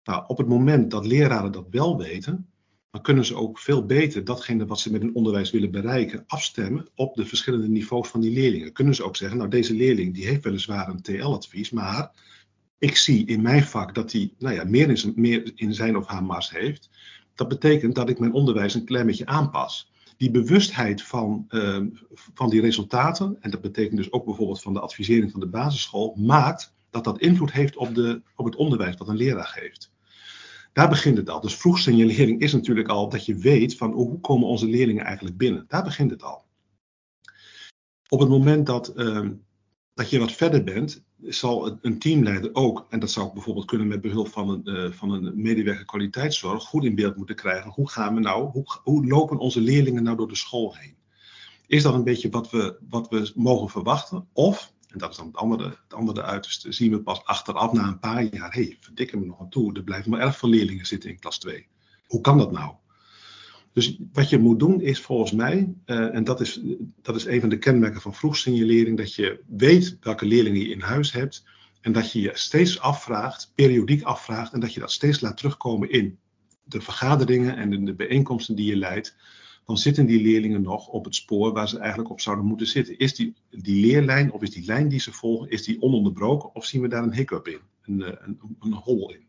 [0.04, 2.48] Nou, op het moment dat leraren dat wel weten,
[2.90, 6.88] dan kunnen ze ook veel beter datgene wat ze met hun onderwijs willen bereiken afstemmen
[6.94, 8.72] op de verschillende niveaus van die leerlingen.
[8.72, 12.12] Kunnen ze ook zeggen, nou deze leerling die heeft weliswaar een TL-advies, maar
[12.78, 15.96] ik zie in mijn vak dat hij nou ja, meer, in zijn, meer in zijn
[15.96, 16.90] of haar mars heeft.
[17.34, 19.92] Dat betekent dat ik mijn onderwijs een klein beetje aanpas.
[20.16, 21.80] Die bewustheid van, uh,
[22.34, 26.14] van die resultaten, en dat betekent dus ook bijvoorbeeld van de advisering van de basisschool,
[26.16, 29.92] maakt dat dat invloed heeft op, de, op het onderwijs dat een leraar geeft.
[30.72, 31.40] Daar begint het al.
[31.40, 35.64] Dus vroegsignalering is natuurlijk al dat je weet van hoe komen onze leerlingen eigenlijk binnen.
[35.68, 36.44] Daar begint het al.
[38.08, 39.28] Op het moment dat, uh,
[39.94, 44.00] dat je wat verder bent, zal een teamleider ook, en dat zou bijvoorbeeld kunnen met
[44.00, 47.70] behulp van een, uh, van een medewerker kwaliteitszorg, goed in beeld moeten krijgen.
[47.70, 50.96] Hoe gaan we nou, hoe, hoe lopen onze leerlingen nou door de school heen?
[51.66, 54.28] Is dat een beetje wat we, wat we mogen verwachten?
[54.32, 57.86] Of en dat is dan het andere, het andere uiterste, zien we pas achteraf na
[57.86, 60.48] een paar jaar, hé, hey, verdikken me nog aan toe, er blijven maar erg veel
[60.48, 61.66] leerlingen zitten in klas 2.
[62.06, 62.74] Hoe kan dat nou?
[63.74, 66.60] Dus wat je moet doen is volgens mij, uh, en dat is,
[67.02, 70.80] dat is een van de kenmerken van vroegsignalering, dat je weet welke leerlingen je in
[70.80, 71.44] huis hebt
[71.80, 75.90] en dat je je steeds afvraagt, periodiek afvraagt en dat je dat steeds laat terugkomen
[75.90, 76.18] in
[76.64, 79.16] de vergaderingen en in de bijeenkomsten die je leidt.
[79.64, 82.98] Dan zitten die leerlingen nog op het spoor waar ze eigenlijk op zouden moeten zitten.
[82.98, 86.64] Is die, die leerlijn of is die lijn die ze volgen, is die ononderbroken of
[86.64, 89.24] zien we daar een hiccup in, een, een, een, een hol in?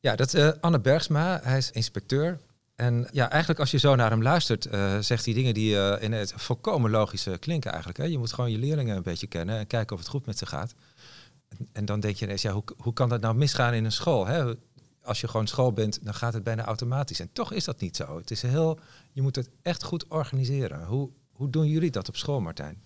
[0.00, 1.40] Ja, dat is uh, Anne Bergsma.
[1.42, 2.40] Hij is inspecteur
[2.80, 6.02] en ja, eigenlijk als je zo naar hem luistert, uh, zegt hij dingen die uh,
[6.02, 7.98] in het volkomen logische klinken eigenlijk.
[7.98, 8.04] Hè?
[8.06, 10.46] Je moet gewoon je leerlingen een beetje kennen en kijken of het goed met ze
[10.46, 10.74] gaat.
[11.48, 13.92] En, en dan denk je ineens, ja, hoe, hoe kan dat nou misgaan in een
[13.92, 14.26] school?
[14.26, 14.54] Hè?
[15.02, 17.20] Als je gewoon school bent, dan gaat het bijna automatisch.
[17.20, 18.16] En toch is dat niet zo.
[18.16, 18.78] Het is heel,
[19.12, 20.84] je moet het echt goed organiseren.
[20.84, 22.82] Hoe, hoe doen jullie dat op school, Martijn?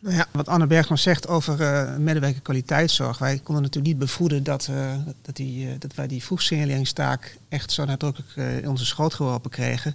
[0.00, 3.18] Nou ja, wat Anne Bergman zegt over uh, medewerker kwaliteitszorg.
[3.18, 7.72] Wij konden natuurlijk niet bevoeden dat, uh, dat, die, uh, dat wij die vroegsignaleringstaak echt
[7.72, 9.94] zo nadrukkelijk in onze schoot geworpen kregen.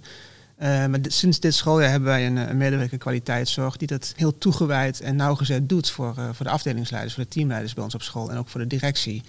[0.58, 5.16] maar sinds dit schooljaar hebben wij een, een medewerker kwaliteitszorg die dat heel toegewijd en
[5.16, 8.48] nauwgezet doet voor, voor de afdelingsleiders, voor de teamleiders bij ons op school en ook
[8.48, 9.22] voor de directie.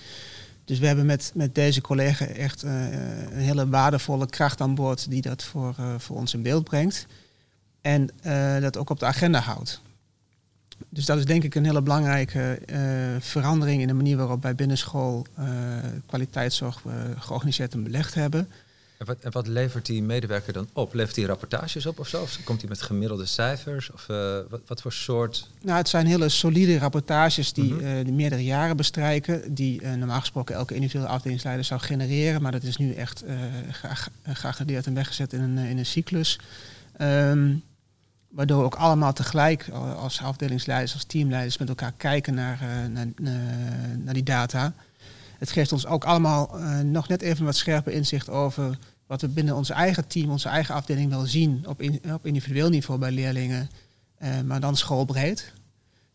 [0.66, 5.22] Dus we hebben met, met deze collega echt een hele waardevolle kracht aan boord die
[5.22, 7.06] dat voor, voor ons in beeld brengt.
[7.82, 8.10] En
[8.62, 9.82] dat ook op de agenda houdt.
[10.90, 12.78] Dus dat is denk ik een hele belangrijke uh,
[13.20, 15.46] verandering in de manier waarop wij binnenschool uh,
[16.06, 18.50] kwaliteitszorg uh, georganiseerd en belegd hebben.
[18.98, 20.94] En wat, en wat, levert die medewerker dan op?
[20.94, 22.22] Levert hij rapportages op of zo?
[22.22, 23.92] Of komt hij met gemiddelde cijfers?
[23.92, 24.06] Of
[24.50, 25.50] wat, wat, voor soort?
[25.62, 28.04] Nou, het zijn hele solide rapportages die, mm -hmm.
[28.04, 29.54] die meerdere jaren bestrijken.
[29.54, 32.42] Die normaal gesproken elke individuele afdelingsleider zou genereren.
[32.42, 33.24] Maar dat is nu echt
[34.24, 36.40] geagendeerd en weggezet in een, in een cyclus.
[37.02, 37.63] Um,
[38.30, 43.08] Waardoor we ook allemaal tegelijk als afdelingsleiders, als teamleiders met elkaar kijken naar, uh, naar,
[43.16, 43.32] uh,
[44.04, 44.74] naar, die data.
[45.38, 49.56] Het geeft ons ook allemaal nog net even wat scherper inzicht over wat we binnen
[49.56, 51.82] ons eigen team, onze eigen afdeling wel zien op,
[52.13, 53.70] op individueel niveau bij leerlingen,
[54.46, 55.54] maar dan schoolbreed.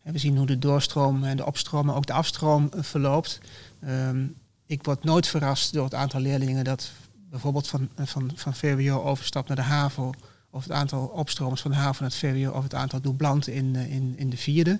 [0.03, 3.39] En we zien hoe de doorstroom en de opstroom, maar ook de afstroom verloopt.
[3.87, 6.91] Um, ik word nooit verrast door het aantal leerlingen dat
[7.29, 10.11] bijvoorbeeld van, van, van VWO overstapt naar de HAVO
[10.53, 13.75] of het aantal opstromers van de haven naar het VWO of het aantal dublanten in,
[13.75, 14.79] eh, in, in de vierde.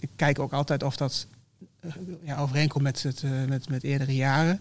[0.00, 1.26] Ik kijk ook altijd of dat
[1.80, 1.92] eh,
[2.22, 4.60] ja, overeenkomt met, het, eh, met, met eerdere jaren.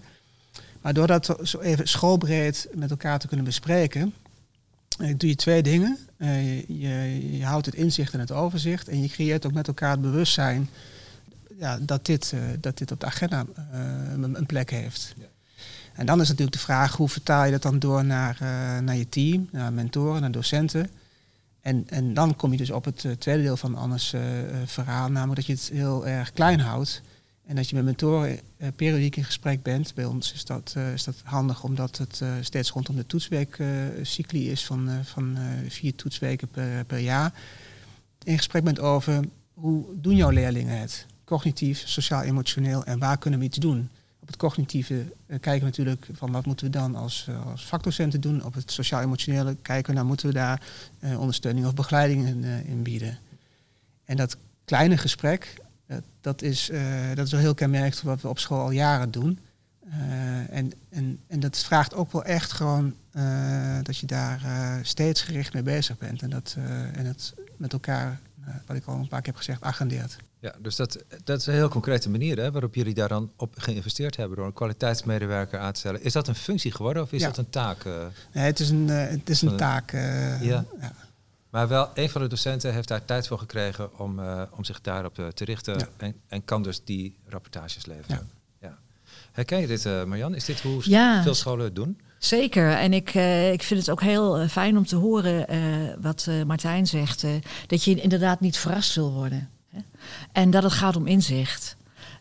[0.81, 4.13] Maar door dat zo even schoolbreed met elkaar te kunnen bespreken,
[5.17, 5.97] doe je twee dingen.
[6.17, 10.01] je, je, houdt het inzicht en het overzicht en je creëert ook met elkaar het
[10.01, 10.69] bewustzijn
[11.57, 13.45] ja, dat, dit, dat dit op de agenda
[14.12, 15.13] een plek heeft.
[15.17, 15.25] Ja.
[15.97, 18.95] En dan is natuurlijk de vraag, hoe vertaal je dat dan door naar, uh, naar
[18.95, 20.89] je team, naar mentoren, naar docenten.
[21.62, 24.21] En, en dan kom je dus op het uh, tweede deel van Anne's uh,
[24.65, 27.01] verhaal, namelijk dat je het heel erg klein houdt.
[27.45, 28.39] En dat je met mentoren
[28.75, 29.93] periodiek in gesprek bent.
[29.93, 34.89] Bij ons is dat, is dat handig omdat het steeds rondom de toetsweekcycli is van,
[35.03, 37.33] van vier toetsweken per, per jaar.
[38.23, 41.05] In gesprek bent over hoe doen jouw leerlingen het?
[41.23, 43.89] Cognitief, sociaal-emotioneel en waar kunnen we iets doen?
[44.28, 47.66] Op het cognitieve uh, kijken we natuurlijk van wat moeten we dan als, uh, als
[47.66, 48.44] vakdocenten doen.
[48.44, 50.62] Op het sociaal-emotionele kijken naar moeten we daar
[51.00, 53.18] uh, ondersteuning of begeleiding in, in, bieden.
[54.06, 55.56] En dat kleine gesprek,
[56.22, 56.72] dat, is,
[57.16, 59.40] dat is wel heel kenmerkend wat we op school al jaren doen.
[60.50, 62.96] en, en, en dat vraagt ook wel echt gewoon
[63.84, 64.40] dat je daar
[64.82, 66.22] steeds gericht mee bezig bent.
[66.22, 66.56] En dat,
[66.94, 68.20] en het met elkaar,
[68.66, 70.18] wat ik al een paar keer heb gezegd, agendeert.
[70.39, 73.54] Ja, dus dat, dat is een heel concrete manier hè, waarop jullie daar dan op
[73.58, 76.04] geïnvesteerd hebben door een kwaliteitsmedewerker aan te stellen.
[76.04, 77.28] Is dat een functie geworden of is ja.
[77.28, 77.84] dat een taak?
[77.84, 77.93] Uh,
[78.34, 79.91] nee, het is een, uh, het is een taak.
[79.91, 80.65] Uh, ja.
[80.80, 80.93] ja.
[81.50, 84.19] Maar wel, een van de docenten heeft daar tijd voor gekregen om,
[84.52, 85.88] om zich daarop te richten ja.
[85.97, 88.30] en, en kan dus die rapportages leveren.
[88.60, 88.78] Ja.
[89.32, 90.36] Herken je dit, Marjan?
[90.36, 90.82] Is dit hoe
[91.23, 92.00] veel scholen het doen?
[92.17, 92.71] Zeker.
[92.71, 96.30] En ik, uh, ik vind het ook heel uh, fijn om te horen uh, wat
[96.47, 97.26] Martijn zegt.
[97.67, 99.50] dat je inderdaad niet verrast wil worden.
[100.32, 101.75] En dat het gaat om inzicht.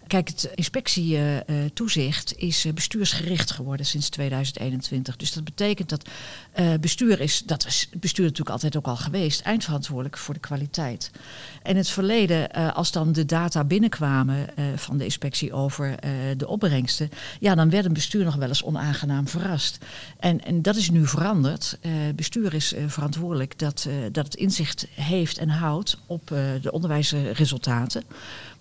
[0.07, 5.16] Kijk, het inspectietoezicht is bestuursgericht geworden sinds 2021.
[5.16, 6.09] Dus dat betekent dat
[6.61, 11.11] uh, bestuur is, dat is bestuur natuurlijk altijd ook al geweest, eindverantwoordelijk voor de kwaliteit.
[11.62, 15.95] En het verleden, uh, als dan de data binnenkwamen van de inspectie over
[16.37, 19.79] de opbrengsten, ja, dan werd een bestuur nog wel eens onaangenaam verrast.
[20.19, 21.79] En, en dat is nu veranderd.
[22.14, 26.27] bestuur is verantwoordelijk dat, dat het inzicht heeft en houdt op
[26.62, 28.05] de onderwijsresultaten.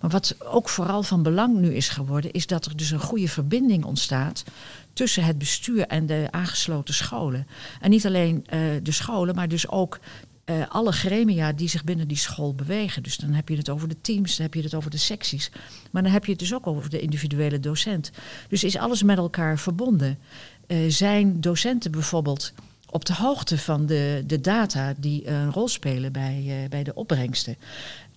[0.06, 3.28] Maar wat ook vooral van belang nu is geworden, is dat er dus een goede
[3.28, 4.44] verbinding ontstaat
[4.92, 7.46] tussen het bestuur en de aangesloten scholen.
[7.80, 9.98] En niet alleen uh, de scholen, maar dus ook
[10.44, 13.02] eh, alle gremia die zich binnen die school bewegen.
[13.02, 15.50] Dus dan heb je het over de teams, dan heb je het over de secties.
[15.90, 18.10] Maar dan heb je het dus ook over de individuele docent.
[18.48, 20.18] Dus is alles met elkaar verbonden.
[20.66, 22.52] Uh, zijn docenten bijvoorbeeld
[22.90, 27.56] op de hoogte van de, de data die een rol spelen bij, bij de opbrengsten.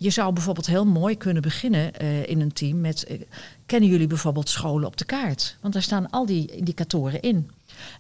[0.02, 3.06] Je zou bijvoorbeeld heel mooi kunnen beginnen uh, in een team met...
[3.10, 3.22] Uh,
[3.66, 5.58] kennen jullie bijvoorbeeld scholen op de kaart?
[5.62, 7.50] Want daar staan al die indicatoren in.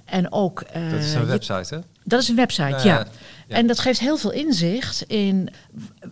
[0.05, 0.63] En ook...
[0.73, 1.81] dat is een website, hè?
[2.03, 2.83] Dat is een website, ja.
[2.83, 3.07] ja.
[3.47, 3.55] ja.
[3.55, 5.49] En dat geeft heel veel inzicht in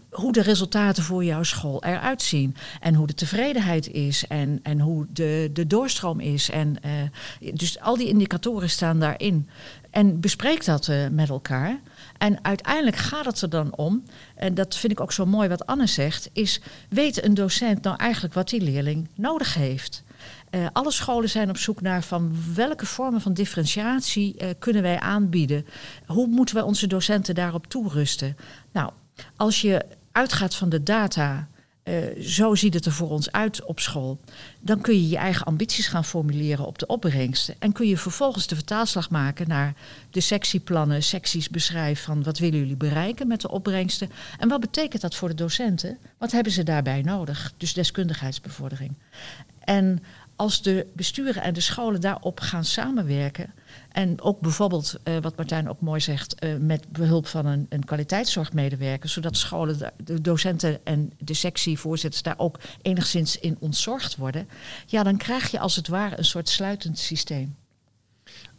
[0.10, 2.56] hoe de resultaten voor jouw school eruit zien.
[2.80, 6.50] En hoe de tevredenheid is en, en hoe de, de doorstroom is.
[6.50, 9.50] En, uh, dus al die indicatoren staan daarin.
[9.90, 11.80] En bespreek dat met elkaar.
[12.18, 14.04] En uiteindelijk gaat het er dan om,
[14.36, 17.98] en dat vind ik ook zo mooi wat Anne zegt, is weet een docent nou
[17.98, 20.04] eigenlijk wat die leerling nodig heeft?
[20.52, 25.00] Uh, alle scholen zijn op zoek naar van welke vormen van differentiatie uh, kunnen wij
[25.00, 25.66] aanbieden.
[26.06, 28.38] Hoe moeten wij onze docenten daarop toerusten?
[28.72, 28.92] Nou,
[29.36, 31.48] als je uitgaat van de data
[31.88, 34.20] uh, zo ziet het er voor ons uit op school.
[34.60, 37.56] Dan kun je je eigen ambities gaan formuleren op de opbrengsten.
[37.60, 39.74] En kun je vervolgens de vertaalslag maken naar
[40.12, 44.10] de sectieplannen, secties beschrijven van wat willen jullie bereiken met de opbrengsten.
[44.40, 45.98] En wat betekent dat voor de docenten?
[46.18, 47.54] Wat hebben ze daarbij nodig?
[47.58, 48.94] Dus deskundigheidsbevordering.
[49.60, 50.04] En
[50.36, 53.54] als de besturen en de scholen daarop gaan samenwerken.
[53.92, 57.86] En ook bijvoorbeeld, uh, wat Martijn ook mooi zegt, uh, met behulp van een, een
[57.86, 64.48] kwaliteitszorgmedewerker, zodat scholen, de, docenten en de sectievoorzitters daar ook enigszins in ontzorgd worden.
[64.86, 67.56] Ja, dan krijg je als het ware een soort sluitend systeem.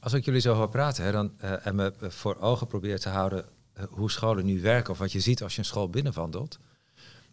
[0.00, 3.08] Als ik jullie zo hoor praten hè, dan, uh, en me voor ogen probeer te
[3.08, 3.44] houden
[3.88, 6.58] hoe scholen nu werken, of wat je ziet als je een school binnenwandelt,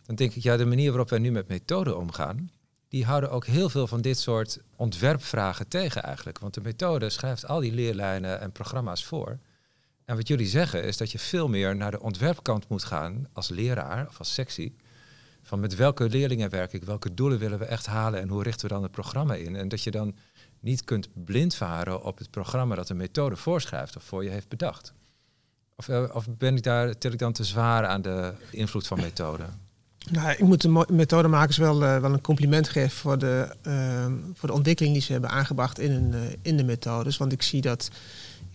[0.06, 2.50] dan denk ik, ja, de manier waarop wij nu met methoden omgaan,
[2.96, 6.40] die houden ook heel veel van dit soort ontwerpvragen tegen eigenlijk.
[6.40, 9.40] Want de methode schrijft al die leerlijnen en programma's voor.
[10.06, 13.50] En wat jullie zeggen is dat je veel meer naar de ontwerpkant moet gaan als
[13.50, 14.76] leraar of als sectie.
[15.42, 18.68] Van met welke leerlingen werk ik, welke doelen willen we echt halen en hoe richten
[18.68, 19.56] we dan het programma in.
[19.56, 20.16] En dat je dan
[20.60, 24.50] niet kunt blind varen op het programma dat de methode voorschrijft of voor je heeft
[24.50, 24.94] bedacht.
[25.76, 29.46] Of, of ben ik daar, tel ik dan te zwaar aan de invloed van methode?
[30.12, 34.50] Nou, ik moet de methodemakers wel, uh, wel een compliment geven voor de, uh, voor
[34.50, 37.18] de ontwikkeling die ze hebben aangebracht in, een, uh, in de methodes.
[37.18, 37.90] Want ik zie dat,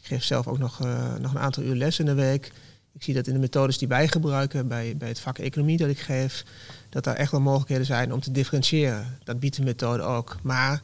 [0.01, 2.53] ik geef zelf ook nog, uh, nog een aantal uur les in de week.
[2.93, 5.89] Ik zie dat in de methodes die wij gebruiken bij, bij het vak economie dat
[5.89, 6.45] ik geef,
[6.89, 9.19] dat daar echt wel mogelijkheden zijn om te differentiëren.
[9.25, 10.37] Dat biedt de methode ook.
[10.43, 10.81] Maar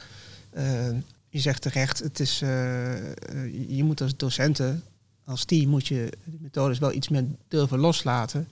[1.28, 2.38] je zegt terecht, het is,
[3.68, 4.82] je moet als docenten,
[5.24, 8.48] als team, moet je de methodes wel iets meer durven loslaten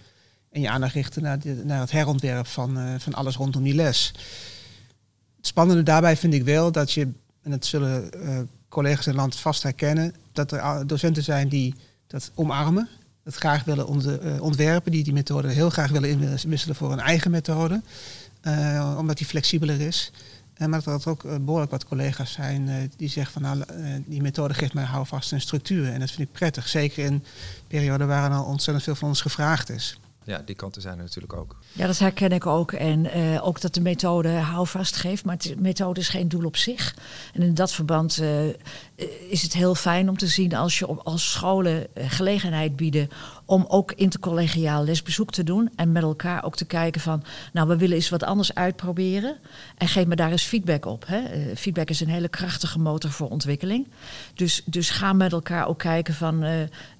[0.55, 4.13] en je aandacht richten naar, naar het herontwerp van, uh, van alles rondom die les.
[5.37, 7.09] Het spannende daarbij vind ik wel dat je,
[7.43, 8.39] en dat zullen uh,
[8.69, 11.75] collega's in land vast herkennen, dat er docenten zijn die
[12.07, 12.89] dat omarmen,
[13.25, 17.31] dat graag willen uh, ontwerpen, die die methode heel graag willen inwisselen voor een eigen
[17.31, 17.83] methode,
[18.99, 20.13] omdat die flexibeler is.
[20.59, 23.63] Maar dat er ook behoorlijk wat collega's zijn die zeggen van nou,
[24.07, 25.93] die methode geeft mij houvast en structuur.
[25.93, 26.69] En dat vind ik prettig.
[26.69, 27.25] Zeker in een
[27.67, 31.05] periode waar er al ontzettend veel van ons gevraagd is ja, die kanten zijn er
[31.05, 31.57] natuurlijk ook.
[31.73, 32.73] Ja, dat herken ik ook.
[32.73, 35.25] En uh, ook dat de methode houvast geeft.
[35.25, 36.95] Maar de methode is geen doel op zich.
[37.33, 38.29] En in dat verband uh,
[39.29, 43.09] is het heel fijn om te zien als je als scholen gelegenheid bieden
[43.45, 45.71] om ook intercollegiaal lesbezoek te doen.
[45.77, 49.37] En met elkaar ook te kijken van, nou, we willen eens wat anders uitproberen.
[49.79, 51.07] En geef me daar eens feedback op.
[51.07, 51.37] Hè.
[51.37, 53.89] Uh, feedback is een hele krachtige motor voor ontwikkeling.
[54.35, 56.51] Dus, dus ga met elkaar ook kijken van, uh,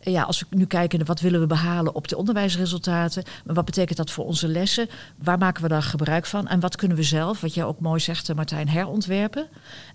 [0.01, 3.25] ja, als we nu kijken wat willen we behalen op de onderwijsresultaten.
[3.45, 4.89] Maar wat betekent dat voor onze lessen?
[5.17, 6.49] Waar maken we daar gebruik van?
[6.49, 9.47] En wat kunnen we zelf, wat jij ook mooi zegt, Martijn, herontwerpen?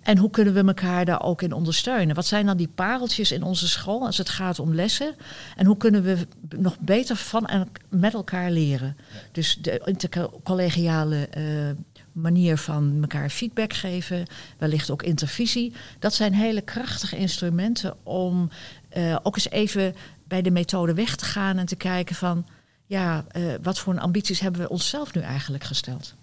[0.04, 1.89] En hoe kunnen we elkaar daar ook in ondersteunen?
[2.14, 5.16] Wat zijn dan die pareltjes in onze school als het gaat om lessen?
[5.56, 8.98] En hoe kunnen we nog beter van en met elkaar leren?
[9.32, 11.70] Dus de intercollegiale uh,
[12.12, 14.26] manier van elkaar feedback geven,
[14.58, 15.74] wellicht ook intervisie.
[16.00, 18.50] Dat zijn hele krachtige instrumenten om
[18.98, 19.96] uh, ook eens even
[20.28, 22.46] bij de methode weg te gaan en te kijken van,
[22.86, 26.16] ja, uh, wat voor ambities hebben we onszelf nu eigenlijk gesteld?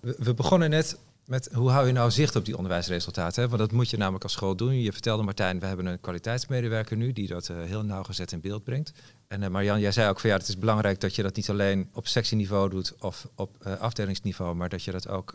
[0.00, 0.98] We begonnen net
[1.30, 3.42] met hoe hou je nou zicht op die onderwijsresultaten?
[3.42, 3.48] Hè?
[3.48, 4.80] Want dat moet je namelijk als school doen.
[4.80, 8.64] Je vertelde Martijn, we hebben een kwaliteitsmedewerker nu die dat uh, heel nauwgezet in beeld
[8.64, 8.92] brengt.
[9.28, 11.50] En uh, Marjan, jij zei ook van ja, het is belangrijk dat je dat niet
[11.50, 15.34] alleen op sectieniveau doet of op uh, afdelingsniveau, maar dat je dat ook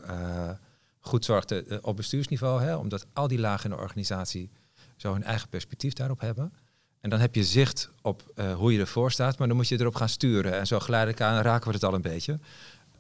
[0.99, 2.61] goed zorgt op bestuursniveau.
[2.61, 2.75] Hè?
[2.75, 4.49] Omdat al die lagen in de organisatie
[4.95, 6.53] zo hun eigen perspectief daarop hebben.
[6.99, 8.23] En dan heb je zicht op
[8.55, 10.59] hoe je ervoor staat, maar dan moet je erop gaan sturen.
[10.59, 12.39] En zo geleidelijk aan raken we het al een beetje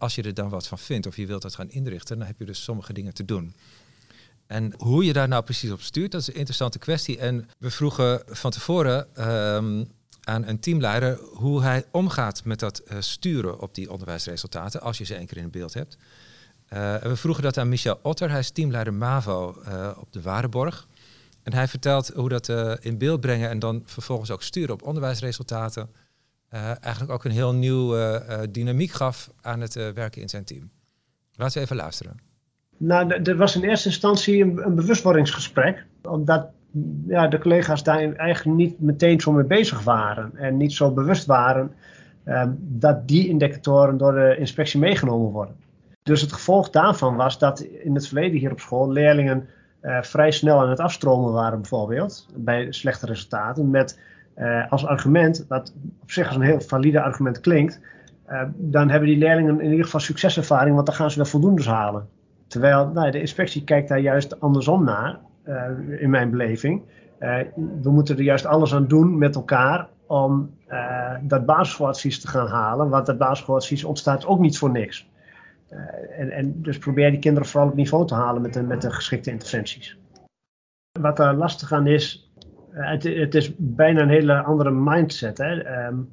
[0.05, 2.39] als je er dan wat van vindt of je wilt dat gaan inrichten, dan heb
[2.39, 3.55] je dus sommige dingen te doen.
[4.47, 7.17] En hoe je daar nou precies op stuurt, dat is een interessante kwestie.
[7.17, 9.91] En we vroegen van tevoren um,
[10.23, 15.15] aan een teamleider hoe hij omgaat met dat sturen op die onderwijsresultaten, als je ze
[15.15, 15.97] één keer in beeld hebt.
[17.01, 19.47] we vroegen dat aan Michel Otter, hij is teamleider MAVO
[19.99, 20.87] op de Warenborg.
[21.43, 25.89] En hij vertelt hoe dat in beeld brengen en dan vervolgens ook sturen op onderwijsresultaten
[26.81, 30.69] eigenlijk ook een heel nieuwe dynamiek gaf aan het werken in zijn team.
[31.35, 32.17] Laten we even luisteren.
[32.77, 35.85] Nou, er was in eerste instantie een, bewustwordingsgesprek.
[36.01, 36.47] Omdat
[37.07, 40.31] ja, de collega's daar eigenlijk niet meteen zo mee bezig waren.
[40.35, 41.71] En niet zo bewust waren
[42.23, 45.55] ehm, dat die indicatoren door de inspectie meegenomen worden.
[46.03, 49.47] Dus het gevolg daarvan was dat in het verleden hier op school leerlingen
[50.01, 53.69] vrij snel aan het afstromen waren, bijvoorbeeld, bij slechte resultaten.
[53.69, 53.99] Met
[54.37, 57.79] uh, als argument, wat op zich als een heel valide argument klinkt,
[58.29, 61.65] uh, dan hebben die leerlingen in ieder geval succeservaring, want dan gaan ze wel voldoendes
[61.65, 62.07] halen.
[62.47, 66.81] Terwijl nou, de inspectie kijkt daar juist andersom naar, uh, in mijn beleving.
[67.81, 70.53] We moeten er juist alles aan doen met elkaar om
[71.21, 72.89] dat basisschooladvies te gaan halen.
[72.89, 75.09] Want dat basisschooladvies ontstaat ook niet voor niks.
[76.17, 78.91] En, en, dus probeer die kinderen vooral op niveau te halen met de, met de
[78.91, 79.97] geschikte interventies.
[80.99, 82.24] Wat er lastig aan is,
[82.75, 85.37] het, het, is bijna een hele andere mindset.
[85.37, 85.85] Hè?
[85.87, 86.09] Um,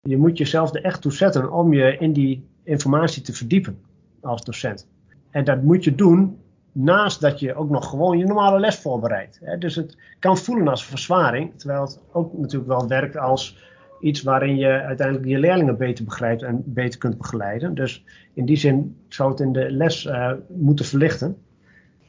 [0.00, 3.78] je moet jezelf er echt toe zetten om je in die informatie te verdiepen
[4.20, 4.88] als docent.
[5.30, 6.38] En dat moet je doen
[6.72, 9.40] naast dat je ook nog gewoon je normale les voorbereidt.
[9.58, 13.58] Dus het kan voelen als verzwaring, terwijl het ook natuurlijk wel werkt als
[14.00, 17.74] iets waarin je uiteindelijk je leerlingen beter begrijpt en beter kunt begeleiden.
[17.74, 21.36] Dus in die zin zou het in de les uh, moeten verlichten.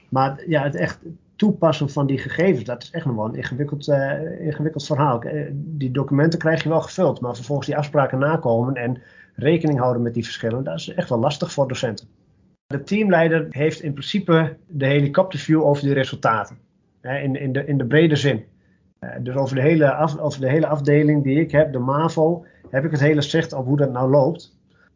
[0.10, 1.00] Maar ja, het echt
[1.36, 5.22] toepassen van die gegevens, dat is echt nog wel een ingewikkeld, uh, ingewikkeld verhaal.
[5.22, 9.02] Eh, die documenten krijg je wel gevuld, maar vervolgens die afspraken nakomen en
[9.36, 12.08] rekening houden met die verschillen, dat is echt wel lastig voor docenten.
[12.68, 16.58] De teamleider heeft in principe de helikopterview over die resultaten.
[17.02, 18.44] In, in, de, in de brede zin.
[19.00, 22.46] Eh, dus over de, hele af, over de hele afdeling die ik heb, de MAVO,
[22.70, 24.55] heb ik het hele zicht op hoe dat nou loopt.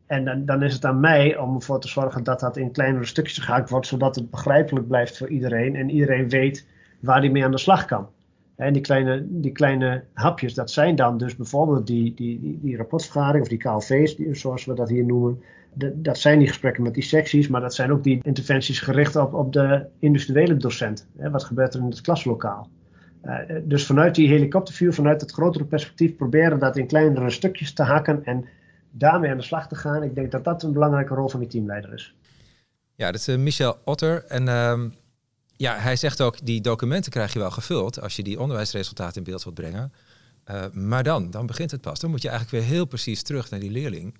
[0.10, 3.06] En dan, dan is het aan mij om ervoor te zorgen dat dat in kleinere
[3.06, 6.67] stukjes gehakt wordt, zodat het begrijpelijk blijft voor iedereen en iedereen weet
[7.00, 8.08] waar hij mee aan de slag kan.
[8.56, 12.78] En die kleine, die kleine hapjes, dat zijn dan dus bijvoorbeeld die, die, die, die
[12.78, 15.41] rapportvergadering of die KLV's, die, zoals we dat hier noemen
[15.93, 19.34] dat zijn die gesprekken met die secties, maar dat zijn ook die interventies gericht op,
[19.34, 21.08] op de individuele docent.
[21.17, 22.69] Hè, wat gebeurt er in het klaslokaal?
[23.24, 27.84] Uh, dus vanuit die helikopterview, vanuit het grotere perspectief, proberen dat in kleinere stukjes te
[27.84, 28.45] hakken en
[28.91, 30.04] daarmee aan de slag te gaan.
[30.04, 32.13] Ik denk dat dat een belangrijke rol van die teamleider is.
[32.95, 34.25] Ja, dat is uh, Michel Otter.
[34.25, 34.91] En uh,
[35.56, 39.23] ja, hij zegt ook, die documenten krijg je wel gevuld als je die onderwijsresultaten in
[39.23, 39.93] beeld wilt brengen.
[40.52, 41.99] Uh, maar dan, dan begint het pas.
[41.99, 44.17] Dan moet je eigenlijk weer heel precies terug naar die leerling.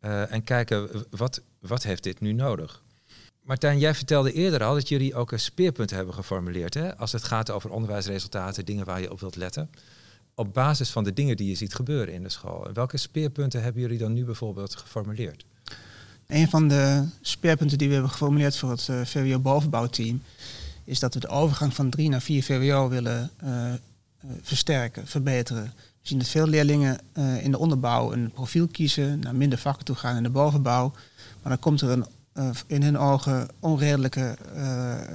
[0.00, 2.82] Uh, en kijken, wat, wat heeft dit nu nodig?
[3.42, 6.74] Martijn, jij vertelde eerder al dat jullie ook een speerpunt hebben geformuleerd.
[6.74, 6.96] Hè?
[6.96, 9.70] Als het gaat over onderwijsresultaten, dingen waar je op wilt letten.
[10.34, 12.68] Op basis van de dingen die je ziet gebeuren in de school.
[12.72, 15.44] Welke speerpunten hebben jullie dan nu bijvoorbeeld geformuleerd?
[16.26, 20.22] Een van de speerpunten die we hebben geformuleerd voor het uh, VWO-bovenbouwteam
[20.84, 23.72] is dat we de overgang van 3 naar 4 VWO willen uh,
[24.42, 25.64] versterken, verbeteren.
[25.74, 26.98] We zien dat veel leerlingen
[27.40, 30.92] in de onderbouw een profiel kiezen, naar minder vakken toe gaan in de bovenbouw.
[31.42, 32.06] Maar dan komt er een
[32.66, 34.36] in hun ogen onredelijke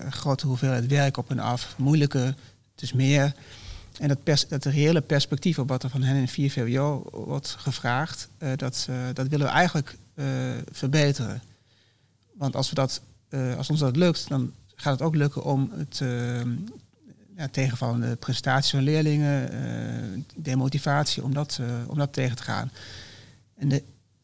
[0.10, 2.36] grote hoeveelheid werk op hen af, moeilijke,
[2.72, 3.34] het is meer.
[4.00, 8.30] En dat, pers reële perspectief op wat er van hen in 4 VWO wordt gevraagd,
[8.56, 9.98] dat, dat willen we eigenlijk
[10.72, 11.42] verbeteren.
[12.34, 13.02] Want als, we dat,
[13.58, 16.02] als ons dat lukt, dan gaat het ook lukken om het
[17.36, 22.72] ja, tegenvallende prestaties van leerlingen, demotivatie, om dat, om dat tegen te gaan.
[23.56, 23.70] En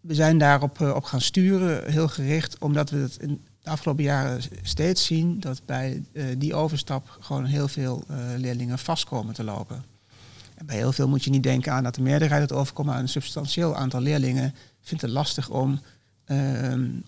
[0.02, 4.42] we zijn daarop op gaan sturen, heel gericht, omdat we het in de afgelopen jaren
[4.62, 6.04] steeds zien dat bij
[6.38, 8.04] die overstap gewoon heel veel
[8.38, 9.84] leerlingen vast komen te lopen.
[10.56, 13.00] En bij heel veel moet je niet denken aan dat de meerderheid het overkomt, maar
[13.00, 15.82] een substantieel aantal leerlingen vindt het lastig om,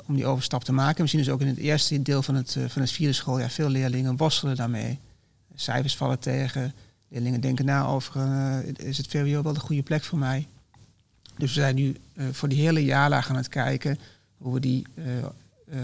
[0.05, 1.03] om die overstap te maken.
[1.03, 3.69] We zien dus ook in het eerste deel van het, van het vierde schooljaar veel
[3.69, 4.99] leerlingen worstelen daarmee
[5.55, 6.73] cijfers vallen tegen.
[7.09, 8.21] Leerlingen denken na over,
[8.79, 10.47] is het VWO wel de goede plek voor mij?
[11.37, 11.95] Dus we zijn nu
[12.31, 13.99] voor die hele jaarlaag aan het kijken
[14.37, 14.85] hoe we die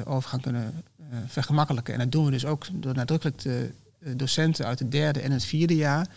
[0.06, 0.84] overgang kunnen
[1.26, 1.94] vergemakkelijken.
[1.94, 3.72] En dat doen we dus ook door nadrukkelijk de
[4.15, 6.08] docenten uit het derde en het vierde jaar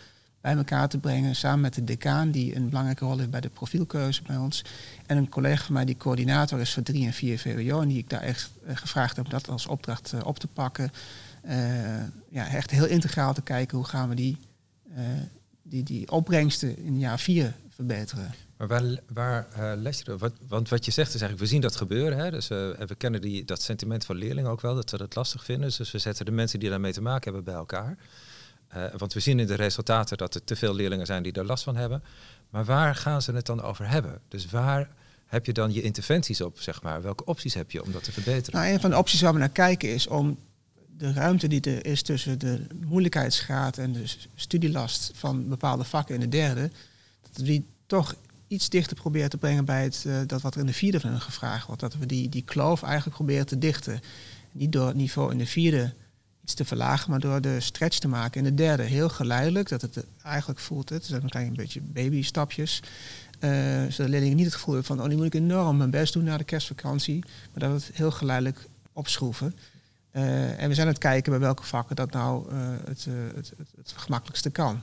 [0.41, 3.49] bij elkaar te brengen, samen met de decaan, die een belangrijke rol heeft bij de
[3.49, 4.65] profielkeuze bij ons.
[5.05, 7.97] En een collega van mij die coördinator is voor 3 en 4 VWO en die
[7.97, 10.91] ik daar echt gevraagd heb om dat als opdracht op te pakken.
[12.29, 14.37] Ja, echt heel integraal te kijken hoe gaan we die,
[15.63, 18.33] die, die opbrengsten in jaar vier verbeteren.
[18.57, 18.83] Maar waar,
[19.13, 22.17] waar uh, les je wat, Want wat je zegt is eigenlijk, we zien dat gebeuren.
[22.17, 22.31] Hè?
[22.31, 25.71] Dus, we kennen die, dat sentiment van leerlingen ook wel, dat ze dat lastig vinden.
[25.77, 27.97] Dus we zetten de mensen die daarmee te maken hebben bij elkaar.
[28.97, 31.63] want we zien in de resultaten dat er te veel leerlingen zijn die er last
[31.63, 32.03] van hebben.
[32.49, 34.21] Maar waar gaan ze het dan over hebben?
[34.27, 34.89] Dus waar
[35.25, 37.01] heb je dan je interventies op, zeg maar?
[37.01, 38.59] Welke opties heb je om dat te verbeteren?
[38.59, 40.37] Nou, een van de opties waar we naar kijken is om
[40.97, 44.03] de ruimte die er is tussen de moeilijkheidsgraad en de
[44.35, 46.71] studielast van bepaalde vakken in de derde,
[47.21, 48.15] dat die toch
[48.47, 51.09] iets dichter proberen te brengen bij het, uh, dat wat er in de vierde van
[51.09, 51.81] hen gevraagd wordt.
[51.81, 53.99] Dat we die, die kloof eigenlijk proberen te dichten.
[54.51, 55.93] Niet door het niveau in de vierde
[56.43, 58.83] iets te verlagen, maar door de stretch te maken in de derde.
[58.83, 62.81] Heel geleidelijk, dat het eigenlijk voelt, het zijn een klein beetje babystapjes.
[63.39, 63.51] Uh,
[63.89, 66.23] zodat leerlingen niet het gevoel hebben van, oh, nu moet ik enorm mijn best doen
[66.23, 67.23] na de kerstvakantie.
[67.53, 69.55] Maar dat het heel geleidelijk opschroeven.
[70.11, 72.53] Uh, en we zijn aan het kijken bij welke vakken dat nou
[72.85, 74.81] het, het, het, gemakkelijkste kan.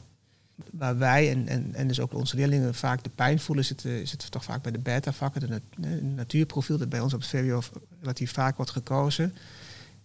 [0.71, 4.11] Waar wij en, en, en dus ook onze leerlingen vaak de pijn voelen, zit, is
[4.11, 5.63] het toch vaak bij de beta-vakken, de, nat
[6.03, 7.61] natuurprofiel, dat bij ons op het VWO
[8.01, 9.35] relatief vaak wordt gekozen.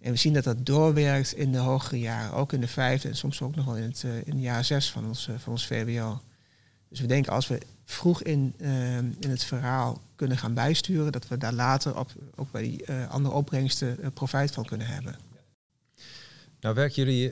[0.02, 3.16] En we zien dat dat doorwerkt in de hogere jaren, ook in de vijfde en
[3.16, 6.22] soms ook nog wel in het, in het jaar zes van ons, van ons VWO.
[6.89, 8.54] Dus we denken als we vroeg in,
[9.20, 13.36] in het verhaal kunnen gaan bijsturen, dat we daar later op, ook bij die andere
[13.36, 15.16] opbrengsten profijt van kunnen hebben.
[16.68, 17.32] Nou werken jullie,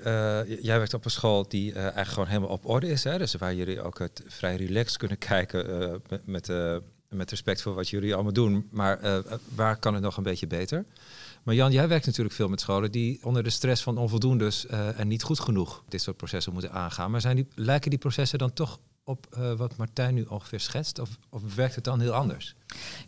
[0.61, 3.17] jij werkt op een school die eigenlijk gewoon helemaal op orde is, hè?
[3.17, 6.51] dus waar jullie ook vrij relaxed kunnen kijken met, met,
[7.09, 9.23] met respect voor wat jullie allemaal doen, maar
[9.55, 10.85] waar kan het nog een beetje beter?
[11.43, 14.65] Maar Jan, jij werkt natuurlijk veel met scholen die onder de stress van onvoldoendes
[14.95, 17.11] en niet goed genoeg dit soort processen moeten aangaan.
[17.11, 20.99] Maar zijn die, lijken die processen dan toch op uh, wat Martijn nu ongeveer schetst?
[20.99, 22.55] Of, of, werkt het dan heel anders?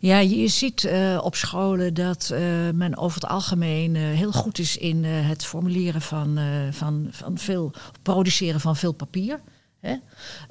[0.00, 2.38] Ja, je ziet uh, op scholen dat uh,
[2.74, 6.38] men over het algemeen heel goed is in het formuleren van,
[6.70, 7.72] van, van veel,
[8.02, 9.40] produceren van veel papier.
[9.80, 9.96] Hè?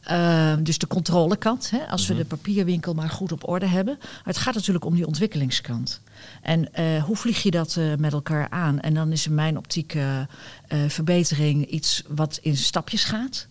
[0.03, 1.87] Ehm, dus de controlekant, hè?
[1.87, 2.21] als we mhm.
[2.21, 3.95] de papierwinkel maar goed op orde hebben.
[3.99, 6.01] Maar het gaat natuurlijk om die ontwikkelingskant.
[6.41, 6.69] En
[7.01, 8.79] hoe vlieg je dat met elkaar aan?
[8.79, 9.97] En dan is in mijn optiek
[10.87, 13.47] verbetering iets wat in stapjes gaat.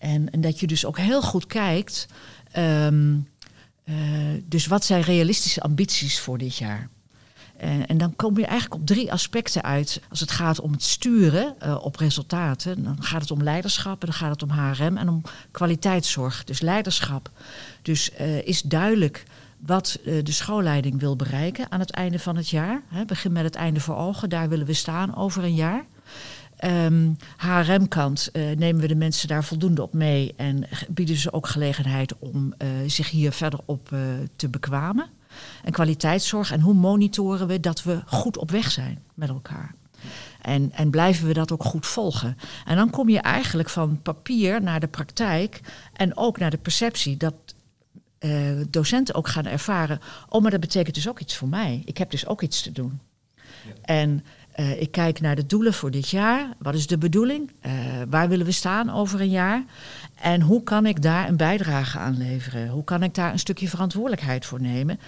[0.00, 2.06] En, en, dat je dus ook heel goed kijkt.
[2.56, 3.28] Um,
[3.84, 3.96] uh,
[4.44, 6.88] dus wat zijn realistische ambities voor dit jaar?
[7.64, 10.00] Uh, en dan kom je eigenlijk op drie aspecten uit.
[10.08, 14.12] Als het gaat om het sturen uh, op resultaten, dan gaat het om leiderschap, dan
[14.12, 16.44] gaat het om HRM en om kwaliteitszorg.
[16.44, 17.30] Dus leiderschap.
[17.82, 18.10] Dus
[18.44, 19.24] is duidelijk
[19.58, 22.82] wat de schoolleiding wil bereiken aan het einde van het jaar.
[22.88, 25.84] Hè, begin met het einde voor ogen, daar willen we staan over een jaar.
[26.64, 31.16] Um, ehm, HRM-kant uh, eh, nemen we de mensen daar voldoende op mee en bieden
[31.16, 34.00] ze ook gelegenheid om uh, zich hier verder op uh,
[34.36, 35.06] te bekwamen.
[35.64, 39.74] En kwaliteitszorg en hoe monitoren we dat we goed op weg zijn met elkaar.
[40.42, 42.36] En, en blijven we dat ook goed volgen.
[42.64, 45.60] En dan kom je eigenlijk van papier naar de praktijk
[45.92, 47.34] en ook naar de perceptie dat
[48.68, 51.82] docenten ook gaan ervaren: oh, maar dat betekent dus ook iets voor mij.
[51.84, 53.00] Ik heb dus ook iets te doen.
[53.66, 53.72] Ja.
[53.82, 54.24] En
[54.56, 56.48] uh, ik kijk naar de doelen voor dit jaar.
[56.58, 57.50] Wat is de bedoeling?
[57.66, 57.72] Uh,
[58.08, 59.64] waar willen we staan over een jaar?
[60.20, 62.68] En hoe kan ik daar een bijdrage aan leveren?
[62.68, 65.00] Hoe kan ik daar een stukje verantwoordelijkheid voor nemen?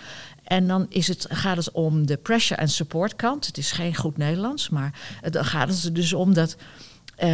[0.45, 3.47] En dan is het, gaat het om de pressure en support kant.
[3.47, 7.28] Het is geen goed Nederlands, maar dan gaat het er dus om dat uh,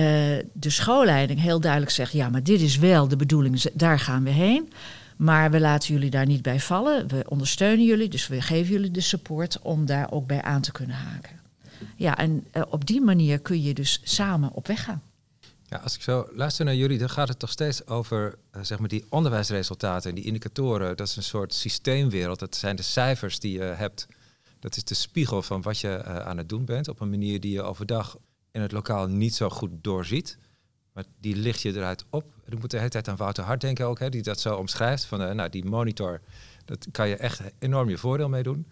[0.53, 4.31] de schoolleiding heel duidelijk zegt: ja, maar dit is wel de bedoeling, daar gaan we
[4.31, 4.73] heen.
[5.17, 7.09] Maar we laten jullie daar niet bij vallen.
[7.09, 10.73] We ondersteunen jullie, dus we geven jullie de support om daar ook bij aan te
[10.73, 11.48] kunnen haken.
[11.97, 15.03] Ja, en uh, op die manier kun je dus samen op weg gaan.
[15.69, 18.79] Ja, als ik zo luister naar jullie, dan gaat het toch steeds over uh, zeg
[18.79, 20.97] maar die onderwijsresultaten en die indicatoren.
[20.97, 22.39] Dat is een soort systeemwereld.
[22.39, 24.07] Dat zijn de cijfers die je hebt.
[24.59, 26.89] Dat is de spiegel van wat je uh, aan het doen bent.
[26.89, 28.19] Op een manier die je overdag
[28.53, 30.39] in het lokaal niet zo goed doorziet.
[30.93, 32.25] Maar die licht je eruit op.
[32.45, 34.55] En ik moet de hele tijd aan Wouter Hart denken ook, hè, die dat zo
[34.55, 35.05] omschrijft.
[35.05, 36.21] Van nou, die monitor,
[36.65, 38.67] dat kan je echt enorm je voordeel mee doen.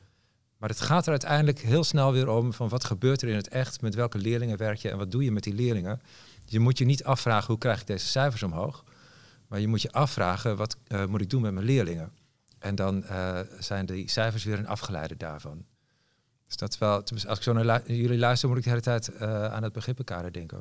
[0.57, 3.49] Maar het gaat er uiteindelijk heel snel weer om van wat gebeurt er in het
[3.49, 6.01] echt, met welke leerlingen werk je en wat doe je met die leerlingen.
[6.45, 8.85] Je moet je niet afvragen hoe krijg ik deze cijfers omhoog,
[9.47, 12.13] maar je moet je afvragen wat uh, moet ik doen met mijn leerlingen.
[12.59, 15.65] En dan uh, zijn die cijfers weer een afgeleide daarvan.
[16.47, 19.45] Dus dat wel, als ik zo naar jullie luister, moet ik de hele tijd uh,
[19.45, 20.61] aan het begrippenkader denken.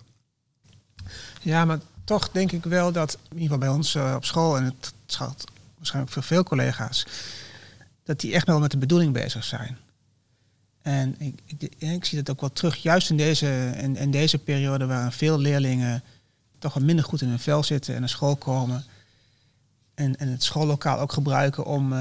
[1.41, 4.63] Ja, maar toch denk ik wel dat, in ieder geval bij ons op school, en
[4.63, 5.43] het schat
[5.77, 7.05] waarschijnlijk voor veel collega's,
[8.03, 9.77] dat die echt wel met de bedoeling bezig zijn.
[10.85, 11.39] En ik,
[11.77, 16.03] ik, zie dat ook wel terug, juist in deze, in, deze periode waar veel leerlingen
[16.59, 18.85] toch wat minder goed in hun vel zitten en naar school komen.
[19.93, 21.99] En, en het schoollokaal ook gebruiken om, uh,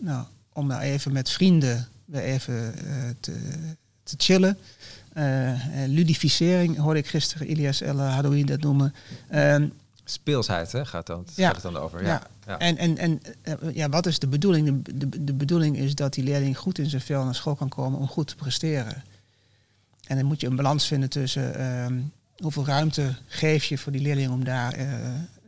[0.00, 3.36] nou, om nou even met vrienden weer even uh, te,
[4.02, 4.58] te chillen.
[5.16, 5.52] Uh,
[5.86, 8.94] ludificering hoorde ik gisteren Ilias El Hadoui dat noemen.
[10.04, 11.46] Ehm, Speelsheid hè, gaat, dan, ja.
[11.46, 12.04] gaat het dan over.
[12.04, 12.22] Ja.
[12.46, 12.58] ja.
[12.58, 14.82] En, en, en eh, ja, wat is de bedoeling?
[14.84, 17.68] De, de, de bedoeling is dat die leerling goed in zijn vel naar school kan
[17.68, 19.02] komen om goed te presteren.
[20.06, 21.86] En dan moet je een balans vinden tussen, uh,
[22.36, 24.76] hoeveel ruimte geef je voor die leerling om daar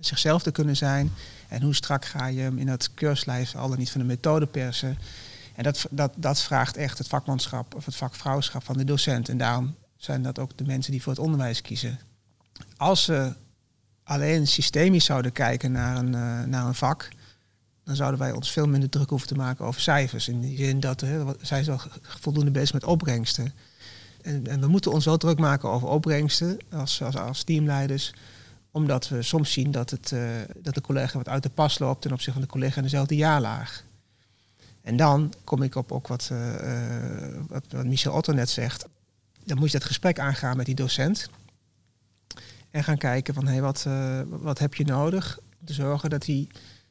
[0.00, 1.12] zichzelf te kunnen zijn?
[1.48, 4.46] En hoe strak ga je hem in het keurslijf al dan niet van de methode
[4.46, 4.98] persen?
[5.54, 9.28] En dat, dat, dat vraagt echt het vakmanschap of het vakvrouwschap van de docent.
[9.28, 11.98] En daarom zijn dat ook de mensen die voor het onderwijs kiezen.
[12.76, 13.32] Als ze
[14.06, 17.08] alleen systemisch zouden kijken naar een, uh, naar een vak,
[17.84, 20.28] dan zouden wij ons veel minder druk hoeven te maken over cijfers.
[20.28, 21.04] In die zin dat
[21.40, 23.52] zij wel voldoende bezig met opbrengsten.
[24.22, 28.14] En, en, we moeten ons wel druk maken over opbrengsten als, als, teamleiders
[28.70, 32.02] omdat we soms zien dat, het, uh, dat de collega wat uit de pas loopt
[32.02, 33.84] ten opzichte van de collega in dezelfde jaarlaag.
[34.82, 36.38] En dan kom ik op ook wat, uh,
[37.48, 38.86] wat, wat Michel Otto net zegt.
[39.44, 41.30] Dan moet je dat gesprek aangaan met die docent.
[42.76, 46.26] En gaan kijken van hey, wat, uh, wat heb je nodig om te zorgen dat
[46.26, 46.48] hij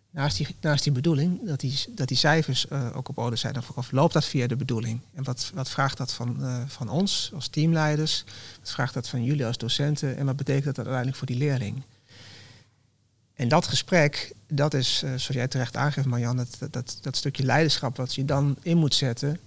[0.09, 3.57] naast die, naast die bedoeling, dat die, dat die cijfers uh, ook op orde zijn.
[3.57, 4.99] Of, of, loopt dat via de bedoeling?
[5.13, 8.23] En wat, wat vraagt dat van, uh, van ons als teamleiders?
[8.59, 10.17] Wat vraagt dat van jullie als docenten?
[10.17, 11.83] En wat betekent dat uiteindelijk voor die leerling?
[13.33, 17.97] En dat gesprek, dat is, zoals jij terecht aangeeft, Marjan, dat, dat, dat, stukje leiderschap
[17.97, 19.39] wat je dan in moet zetten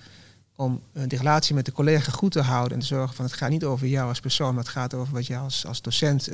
[0.58, 3.50] om de relatie met de collega goed te houden en te zorgen van het gaat
[3.50, 6.28] niet over jou als persoon, maar het gaat over wat jij als, als docent,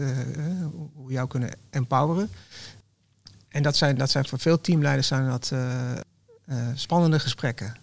[0.95, 2.31] hoe jou kunnen empoweren.
[3.49, 5.93] En dat zijn, dat zijn voor veel teamleiders zijn dat, uh,
[6.49, 7.75] uh, spannende gesprekken.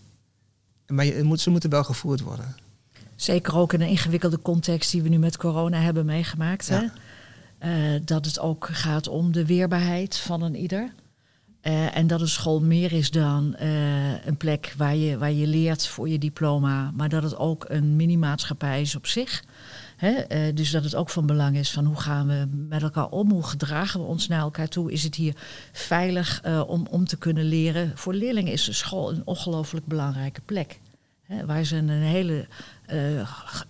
[0.87, 2.55] Maar je, moet, ze moeten wel gevoerd worden.
[3.15, 6.67] Zeker ook in een ingewikkelde context die we nu met corona hebben meegemaakt.
[6.67, 6.91] Ja.
[7.59, 7.95] Hè?
[7.95, 10.93] Uh, dat het ook gaat om de weerbaarheid van een ieder.
[11.61, 13.55] En dat een school meer is dan
[14.25, 16.91] een plek waar je, waar je leert voor je diploma.
[16.91, 19.43] Maar dat het ook een mini-maatschappij is op zich.
[20.01, 20.19] Uh,
[20.53, 23.43] dus dat het ook van belang is van hoe gaan we met elkaar om, hoe
[23.43, 24.91] gedragen we ons naar elkaar toe.
[24.91, 25.35] Is het hier
[25.71, 27.91] veilig om, om te kunnen leren?
[27.95, 30.79] Voor leerlingen is de school een ongelooflijk belangrijke plek.
[31.23, 32.47] Hè, waar ze een hele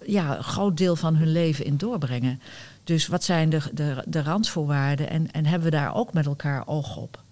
[0.05, 2.41] ja, groot deel van hun leven in doorbrengen.
[2.83, 6.67] Dus wat zijn de, de, de randvoorwaarden en, en hebben we daar ook met elkaar
[6.67, 7.23] oog op?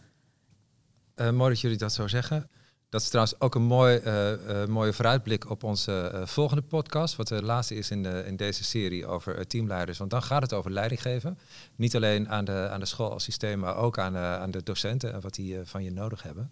[1.32, 2.50] Mooi dat jullie dat zo zeggen.
[2.90, 7.16] Dat is trouwens ook een mooi, uh, uh, mooie vooruitblik op onze volgende podcast.
[7.16, 9.98] Wat de laatste is in, de, in deze serie over teamleiders.
[9.98, 11.40] Want dan gaat het over leiding geven.
[11.76, 15.14] Niet alleen aan de, aan de school als systeem, maar ook aan, aan de docenten
[15.14, 16.52] en wat die van je nodig hebben.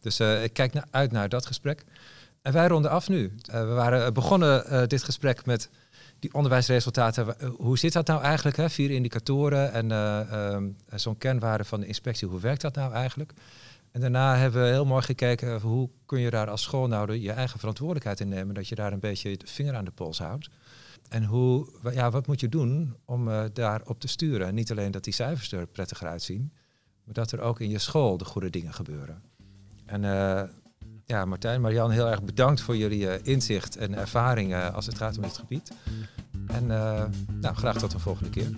[0.00, 1.84] Dus ik kijk na, uit naar dat gesprek.
[2.42, 3.34] En wij ronden af nu.
[3.50, 5.68] we waren begonnen dit gesprek met
[6.18, 7.34] die onderwijsresultaten.
[7.56, 8.56] Hoe zit dat nou eigenlijk?
[8.56, 8.70] Hè?
[8.70, 12.28] Vier indicatoren en ehm, zo'n kernwaarde van de inspectie.
[12.28, 13.32] Hoe werkt dat nou eigenlijk?
[13.96, 17.32] En daarna hebben we heel mooi gekeken hoe kun je daar als school nou je
[17.32, 20.50] eigen verantwoordelijkheid in nemen, dat je daar een beetje de vinger aan de pols houdt.
[21.08, 24.54] En hoe, ja, wat moet je doen om uh, daarop te sturen?
[24.54, 26.52] niet alleen dat die cijfers er prettiger uitzien,
[27.04, 29.22] maar dat er ook in je school de goede dingen gebeuren.
[29.86, 30.42] En uh,
[31.04, 35.16] ja, Martijn, Marian, heel erg bedankt voor jullie uh, inzicht en ervaring als het gaat
[35.16, 35.72] om dit gebied.
[36.46, 36.66] En
[37.40, 38.50] nou, graag tot een volgende keer.